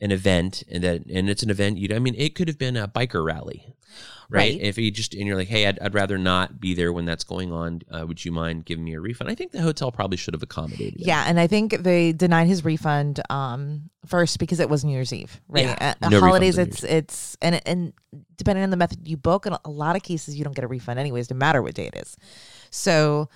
[0.00, 2.76] an event and that and it's an event you I mean it could have been
[2.76, 3.74] a biker rally
[4.30, 4.60] right, Right.
[4.60, 7.24] if you just and you're like hey I'd, I'd rather not be there when that's
[7.24, 10.16] going on uh, would you mind giving me a refund I think the hotel probably
[10.16, 11.00] should have accommodated.
[11.04, 15.12] Yeah, and I think they denied his refund um, first because it was New Year's
[15.12, 15.64] Eve, right?
[15.64, 17.92] Yeah, at no holidays, it's it's and and
[18.36, 20.68] depending on the method you book, in a lot of cases you don't get a
[20.68, 22.16] refund anyways, no matter what day it is.
[22.70, 23.28] So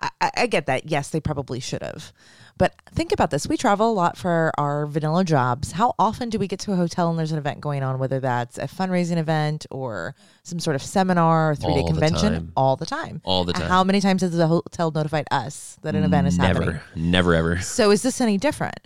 [0.00, 0.88] I- I get that.
[0.90, 2.12] Yes, they probably should have.
[2.60, 5.72] But think about this: we travel a lot for our vanilla jobs.
[5.72, 8.20] How often do we get to a hotel and there's an event going on, whether
[8.20, 12.32] that's a fundraising event or some sort of seminar or three day All the convention?
[12.34, 12.52] time.
[12.54, 13.22] All the time.
[13.24, 16.36] all the time How many times has the hotel notified us that an event is
[16.36, 16.80] never, happening?
[16.96, 17.60] Never, never, ever.
[17.62, 18.78] So is this any different?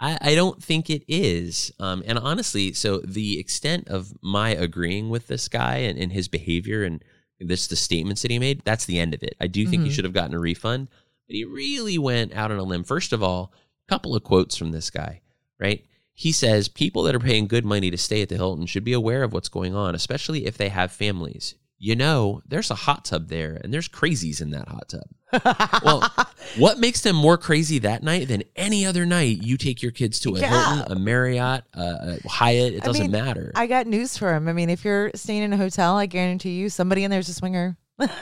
[0.00, 1.70] I, I don't think it is.
[1.78, 6.28] Um, and honestly, so the extent of my agreeing with this guy and, and his
[6.28, 7.04] behavior and
[7.40, 9.36] this the statements that he made, that's the end of it.
[9.38, 9.92] I do think he Mhm.
[9.92, 10.88] should have gotten a refund,
[11.28, 12.82] but he really went out on a limb.
[12.82, 13.52] First of all,
[13.86, 15.20] a couple of quotes from this guy,
[15.60, 15.84] right?
[16.14, 18.92] He says people that are paying good money to stay at the Hilton should be
[18.92, 21.54] aware of what's going on, especially if they have families.
[21.80, 25.04] You know, there's a hot tub there and there's crazies in that hot tub.
[25.84, 26.10] Well,
[26.56, 30.18] what makes them more crazy that night than any other night you take your kids
[30.20, 30.76] to a Yeah.
[30.76, 32.72] Hilton, a Marriott, a, a Hyatt?
[32.72, 33.52] It doesn't mean, matter.
[33.54, 34.48] I got news for him.
[34.48, 37.34] I mean, if you're staying in a hotel, I guarantee you somebody in there's a
[37.34, 37.76] swinger.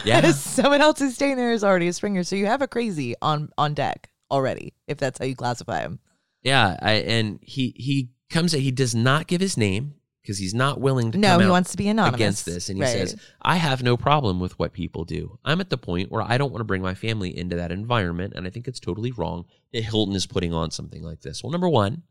[0.05, 0.31] Yeah.
[0.33, 2.25] Someone else who's staying there is already a swinger.
[2.25, 5.99] So you have a crazy on on deck already, if that's how you classify him.
[6.43, 8.53] yeah, I, and he he comes.
[8.53, 11.19] He does not give his name because he's not willing to.
[11.19, 12.93] No, come he wants to be anonymous against this, and he Right.
[12.93, 15.39] says, "I have no problem with what people do.
[15.45, 18.33] I'm at the point where I don't want to bring my family into that environment,
[18.37, 21.53] and I think it's totally wrong that Hilton is putting on something like this." Well,
[21.53, 22.03] number one,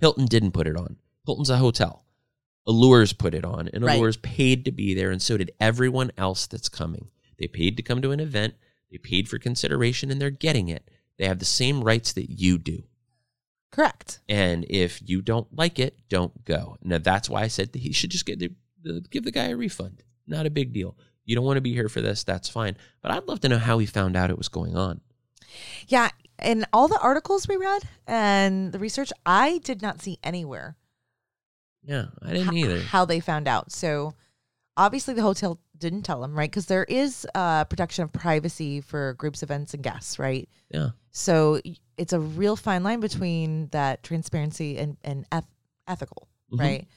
[0.00, 0.96] Hilton didn't put it on.
[1.24, 2.04] Hilton's a hotel.
[2.66, 3.98] Allures put it on, and Right.
[3.98, 7.08] Allures paid to be there, and so did everyone else that's coming.
[7.38, 8.54] They paid to come to an event.
[8.90, 10.88] They paid for consideration, and they're getting it.
[11.18, 12.84] They have the same rights that you do.
[13.70, 14.20] correct.
[14.28, 16.76] And if you don't like it, don't go.
[16.82, 18.52] Now that's why I said that he should just get the,
[19.10, 20.02] give the guy a refund.
[20.26, 20.96] Not a big deal.
[21.24, 22.76] You don't want to be here for this, that's fine.
[23.00, 25.00] But I'd love to know how he found out it was going on.
[25.88, 26.10] Yeah,
[26.42, 30.76] in all the articles we read and the research, I did not see anywhere
[31.84, 32.80] Yeah, I didn't either.
[32.80, 33.72] how they found out.
[33.72, 34.14] So
[34.76, 36.48] obviously the hotel didn't tell them, right?
[36.50, 40.48] Because there is uh, protection of privacy for groups, events, and guests, right?
[40.70, 40.90] Yeah.
[41.10, 41.60] So
[41.98, 45.50] it's a real fine line between that transparency and and eth-
[45.88, 46.60] ethical, Mhm.
[46.60, 46.88] right?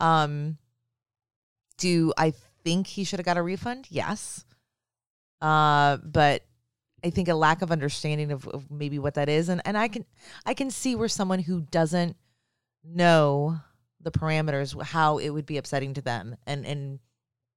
[0.00, 0.58] Um,
[1.78, 2.32] do I
[2.64, 3.86] think he should have got a refund?
[3.90, 4.44] Yes.
[5.40, 6.42] Uh, but
[7.04, 9.88] I think a lack of understanding of, of maybe what that is, and and I
[9.88, 10.04] can
[10.46, 12.16] I can see where someone who doesn't
[12.82, 13.60] know
[14.04, 17.00] the parameters how it would be upsetting to them, and and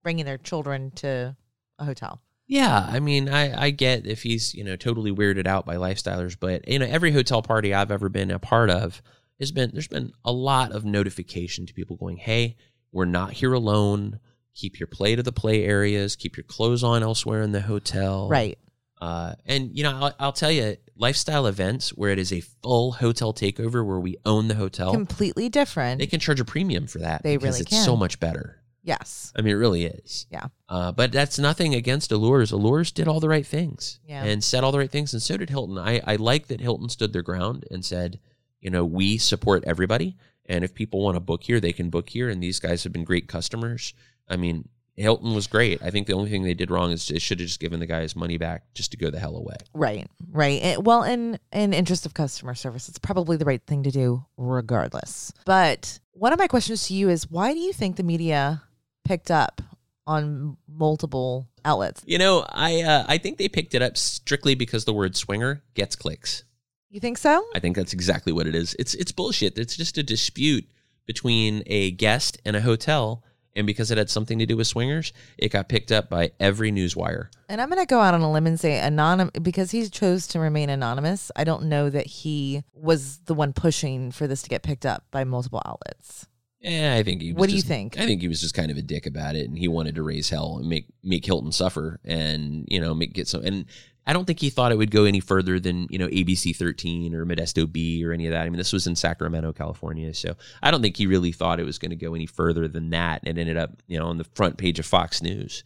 [0.04, 1.36] bringing their children to
[1.78, 2.22] a hotel.
[2.48, 6.38] Yeah, I mean, I, I get if he's you know totally weirded out by lifestylers,
[6.40, 9.02] but you know every hotel party I've ever been a part of
[9.40, 12.56] has been there's been a lot of notification to people going, hey,
[12.92, 14.20] we're not here alone.
[14.56, 16.16] Keep your play to the play areas.
[16.16, 18.28] Keep your clothes on elsewhere in the hotel.
[18.28, 18.58] Right.
[19.00, 22.94] Uh, and you know, I'll, I'll tell you, lifestyle events where it is a full
[22.94, 26.00] hotel takeover where we own the hotel, Completely different.
[26.00, 28.62] they can charge a premium for that They because really it's so much better.
[28.84, 29.32] yes.
[29.36, 30.26] I mean, it really is.
[30.32, 30.46] Yeah.
[30.68, 32.52] Uh, but that's nothing against Allures.
[32.52, 34.24] Allures did all the right things Yeah.
[34.24, 35.78] and said all the right things, and so did Hilton.
[35.78, 38.20] I, I like that Hilton stood their ground and said,
[38.62, 40.18] you know, we support everybody,
[40.48, 42.30] and if people want to book here, they can book here.
[42.30, 43.94] And these guys have been great customers.
[44.28, 44.68] I mean,
[44.98, 45.82] Hilton was great.
[45.84, 47.86] I think the only thing they did wrong is they should have just given the
[47.86, 49.56] guy his money back just to go the hell away.
[49.74, 50.08] Right.
[50.32, 50.62] Right.
[50.62, 54.26] And- well, in in interest of customer service, it's probably the right thing to do
[54.38, 55.32] regardless.
[55.46, 58.64] But one of my questions to you is why do you think the media
[59.06, 59.62] picked up
[60.08, 62.02] on multiple outlets?
[62.06, 65.64] You know, I uh, I think they picked it up strictly because the word swinger
[65.76, 66.44] gets clicks.
[66.90, 67.46] You think so?
[67.54, 68.76] I think that's exactly what it is.
[68.80, 69.60] It's it's bullshit.
[69.60, 70.66] It's just a dispute
[71.06, 73.24] between a guest and a hotel,
[73.58, 76.72] and because it had something to do with swingers, it got picked up by every
[76.72, 77.28] newswire.
[77.50, 80.28] And I'm going to go out on a limb and say anonymous because he chose
[80.28, 81.32] to remain anonymous.
[81.36, 85.06] I don't know that he was the one pushing for this to get picked up
[85.10, 86.28] by multiple outlets.
[86.60, 87.34] Yeah, I think he.
[87.34, 88.00] Was What do you think?
[88.00, 90.04] I think he was just kind of a dick about it, and he wanted to
[90.04, 93.44] raise hell and make make Hilton suffer, and you know, make get some.
[93.44, 93.66] And
[94.08, 97.14] I don't think he thought it would go any further than you know ABC 13
[97.14, 98.46] or Modesto Bee or any of that.
[98.46, 100.34] I mean, this was in Sacramento, California, so
[100.64, 103.22] I don't think he really thought it was going to go any further than that.
[103.26, 105.64] It ended up, you know, on the front page of Fox News.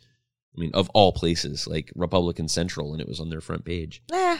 [0.57, 4.01] I mean, of all places, like Republican Central, and it was on their front page.
[4.11, 4.37] Eh.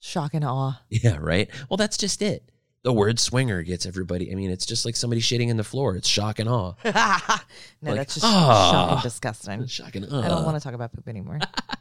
[0.00, 0.80] Shock and awe.
[0.88, 1.50] Yeah, right.
[1.68, 2.50] Well, that's just it.
[2.84, 4.30] The word swinger gets everybody.
[4.30, 5.96] I mean, it's just like somebody shitting in the floor.
[5.96, 6.74] It's shock and awe.
[6.84, 8.70] no, Like, that's just ah.
[8.70, 9.66] shock and disgusting.
[9.66, 11.40] Shock and I don't want to talk about poop anymore.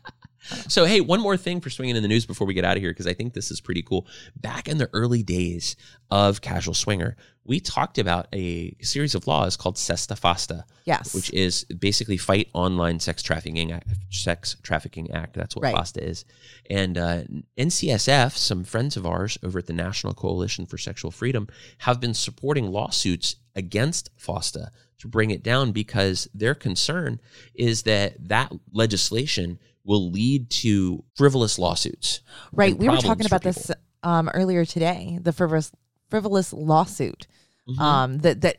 [0.68, 2.84] So, hey, one more thing for swinging in the news before we get out of
[2.84, 4.08] here, because I think this is pretty cool.
[4.36, 5.76] Back in the early days
[6.10, 11.14] of Casual Swinger, we talked about a series of laws called SESTA FOSTA, Yes.
[11.16, 13.88] which is basically Fight Online Sex Trafficking Act.
[14.10, 15.34] Sex Trafficking Act.
[15.36, 15.76] That's what Right.
[15.76, 16.26] FOSTA is.
[16.70, 17.22] And uh,
[17.58, 21.48] NCSF, some friends of ours over at the National Coalition for Sexual Freedom,
[21.80, 24.70] have been supporting lawsuits against FOSTA
[25.00, 27.20] to bring it down because their concern
[27.56, 32.20] is that that legislation will lead to frivolous lawsuits.
[32.52, 32.78] Right.
[32.78, 33.72] We were talking about this
[34.04, 35.18] um, earlier today.
[35.22, 35.72] The frivolous
[36.10, 37.26] frivolous lawsuit.
[37.68, 37.80] Mhm.
[37.80, 38.58] Um, that that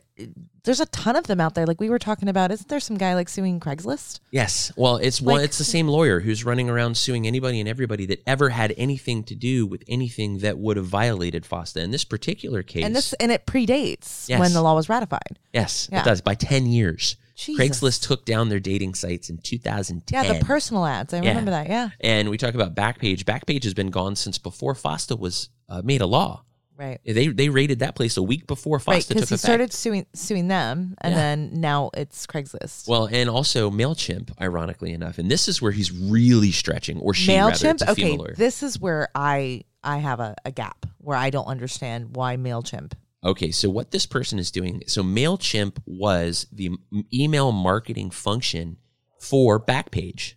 [0.63, 1.65] there's a ton of them out there.
[1.65, 2.51] Like we were talking about.
[2.51, 4.19] Isn't there some guy like suing Craigslist?
[4.29, 4.71] Yes.
[4.75, 5.37] Well, it's one.
[5.37, 8.73] Like- It's the same lawyer who's running around suing anybody and everybody that ever had
[8.77, 11.81] anything to do with anything that would have violated FOSTA.
[11.81, 14.39] In this particular case, And this and it predates Yes.
[14.39, 15.39] when the law was ratified.
[15.53, 16.01] yes, Yeah.
[16.01, 17.15] it does by ten years.
[17.39, 17.79] Jesus.
[17.79, 20.23] Craigslist took down their dating sites in 2010.
[20.25, 21.13] Yeah, the personal ads.
[21.13, 21.29] I Yeah.
[21.29, 21.67] remember that.
[21.69, 21.89] Yeah.
[22.01, 23.23] and we talk about Backpage.
[23.23, 26.43] Backpage has been gone since before FOSTA was uh, made a law.
[26.77, 26.99] Right.
[27.05, 30.05] They they raided that place a week before FOSTA Right, took because he started suing
[30.13, 31.17] suing them, and Yeah.
[31.19, 32.87] then now it's Craigslist.
[32.87, 37.35] Well, and also Mailchimp, ironically enough, and this is where he's really stretching, or she
[37.37, 37.51] rather.
[37.53, 37.81] Mailchimp.
[37.85, 42.15] a Okay, this is where I I have a, a gap where I don't understand
[42.15, 42.93] why Mailchimp.
[43.23, 46.71] Okay, so what this person is doing, so MailChimp was the
[47.13, 48.77] email marketing function
[49.19, 50.35] for Backpage.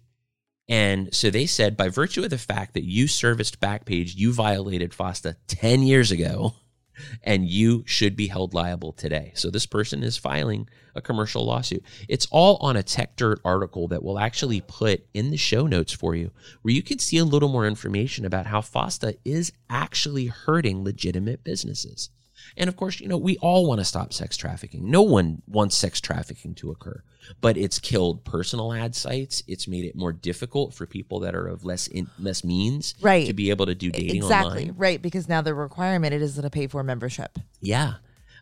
[0.68, 4.92] And so they said, by virtue of the fact that you serviced Backpage, you violated
[4.92, 6.54] FOSTA 10 years ago,
[7.22, 9.30] and you should be held liable today.
[9.36, 11.84] So this person is filing a commercial lawsuit.
[12.08, 16.16] It's all on a Techdirt article that we'll actually put in the show notes for
[16.16, 20.82] you, where you can see a little more information about how FOSTA is actually hurting
[20.82, 22.10] legitimate businesses.
[22.56, 24.90] And of course, you know, we all want to stop sex trafficking.
[24.90, 27.02] No one wants sex trafficking to occur,
[27.40, 29.42] but it's killed personal ad sites.
[29.48, 33.26] It's made it more difficult for people that are of less in, less means Right.
[33.26, 34.74] to be able to do dating exactly online.
[34.76, 37.38] right because now the requirement it is to pay for membership.
[37.60, 37.94] Yeah.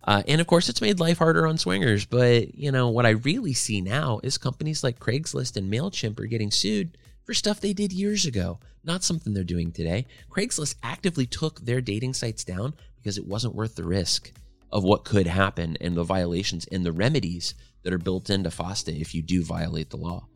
[0.03, 2.07] Uh, and of course, it's made life harder on swingers.
[2.07, 6.27] But, you know, what I really see now is companies like Craigslist and MailChimp are
[6.27, 6.97] getting sued
[7.31, 10.05] for stuff they did years ago, not something they're doing today.
[10.29, 14.33] Craigslist actively took their dating sites down because it wasn't worth the risk
[14.73, 17.55] of what could happen and the violations and the remedies
[17.85, 20.27] that are built into FOSTA if you do violate the law.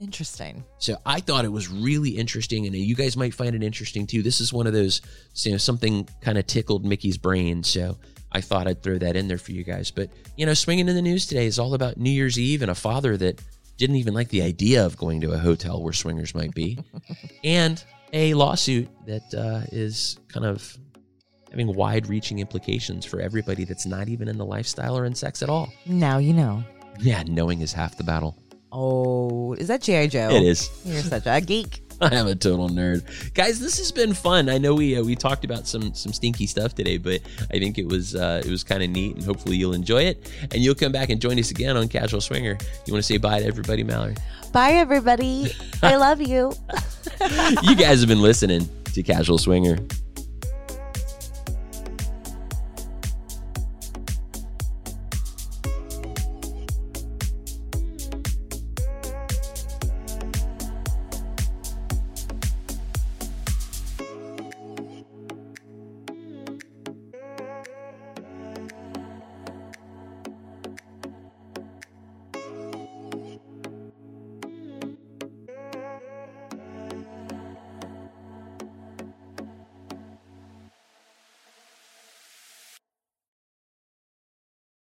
[0.00, 0.64] Interesting.
[0.78, 4.20] So I thought it was really interesting, and you guys might find it interesting too.
[4.20, 5.02] This is one of those,
[5.44, 7.62] you know, something kind of tickled Mickey's brain.
[7.62, 7.96] So
[8.32, 9.92] I thought I'd throw that in there for you guys.
[9.92, 12.72] But you know, swinging in the news today is all about New Year's Eve and
[12.72, 13.40] a father that
[13.80, 16.78] didn't even like the idea of going to a hotel where swingers might be,
[17.42, 20.76] and a lawsuit that uh, is kind of
[21.50, 25.48] having wide-reaching implications for everybody that's not even in the lifestyle or in sex at
[25.48, 25.72] all.
[25.86, 26.62] Now you know.
[27.00, 28.36] Yeah, knowing is half the battle.
[28.70, 30.08] Oh, is that G.I.
[30.08, 30.28] Joe?
[30.30, 30.70] It is.
[30.84, 31.82] You're such a geek.
[32.02, 33.60] I am a total nerd, guys.
[33.60, 34.48] This has been fun.
[34.48, 37.20] I know we uh, we talked about some some stinky stuff today, but
[37.52, 40.32] I think it was uh, it was kind of neat, and hopefully you'll enjoy it.
[40.42, 42.56] And you'll come back and join us again on Casual Swinger.
[42.86, 44.16] You want to say bye to everybody, Mallory?
[44.50, 45.52] Bye, everybody.
[45.82, 46.52] I love you.
[47.62, 49.78] you guys have been listening to Casual Swinger.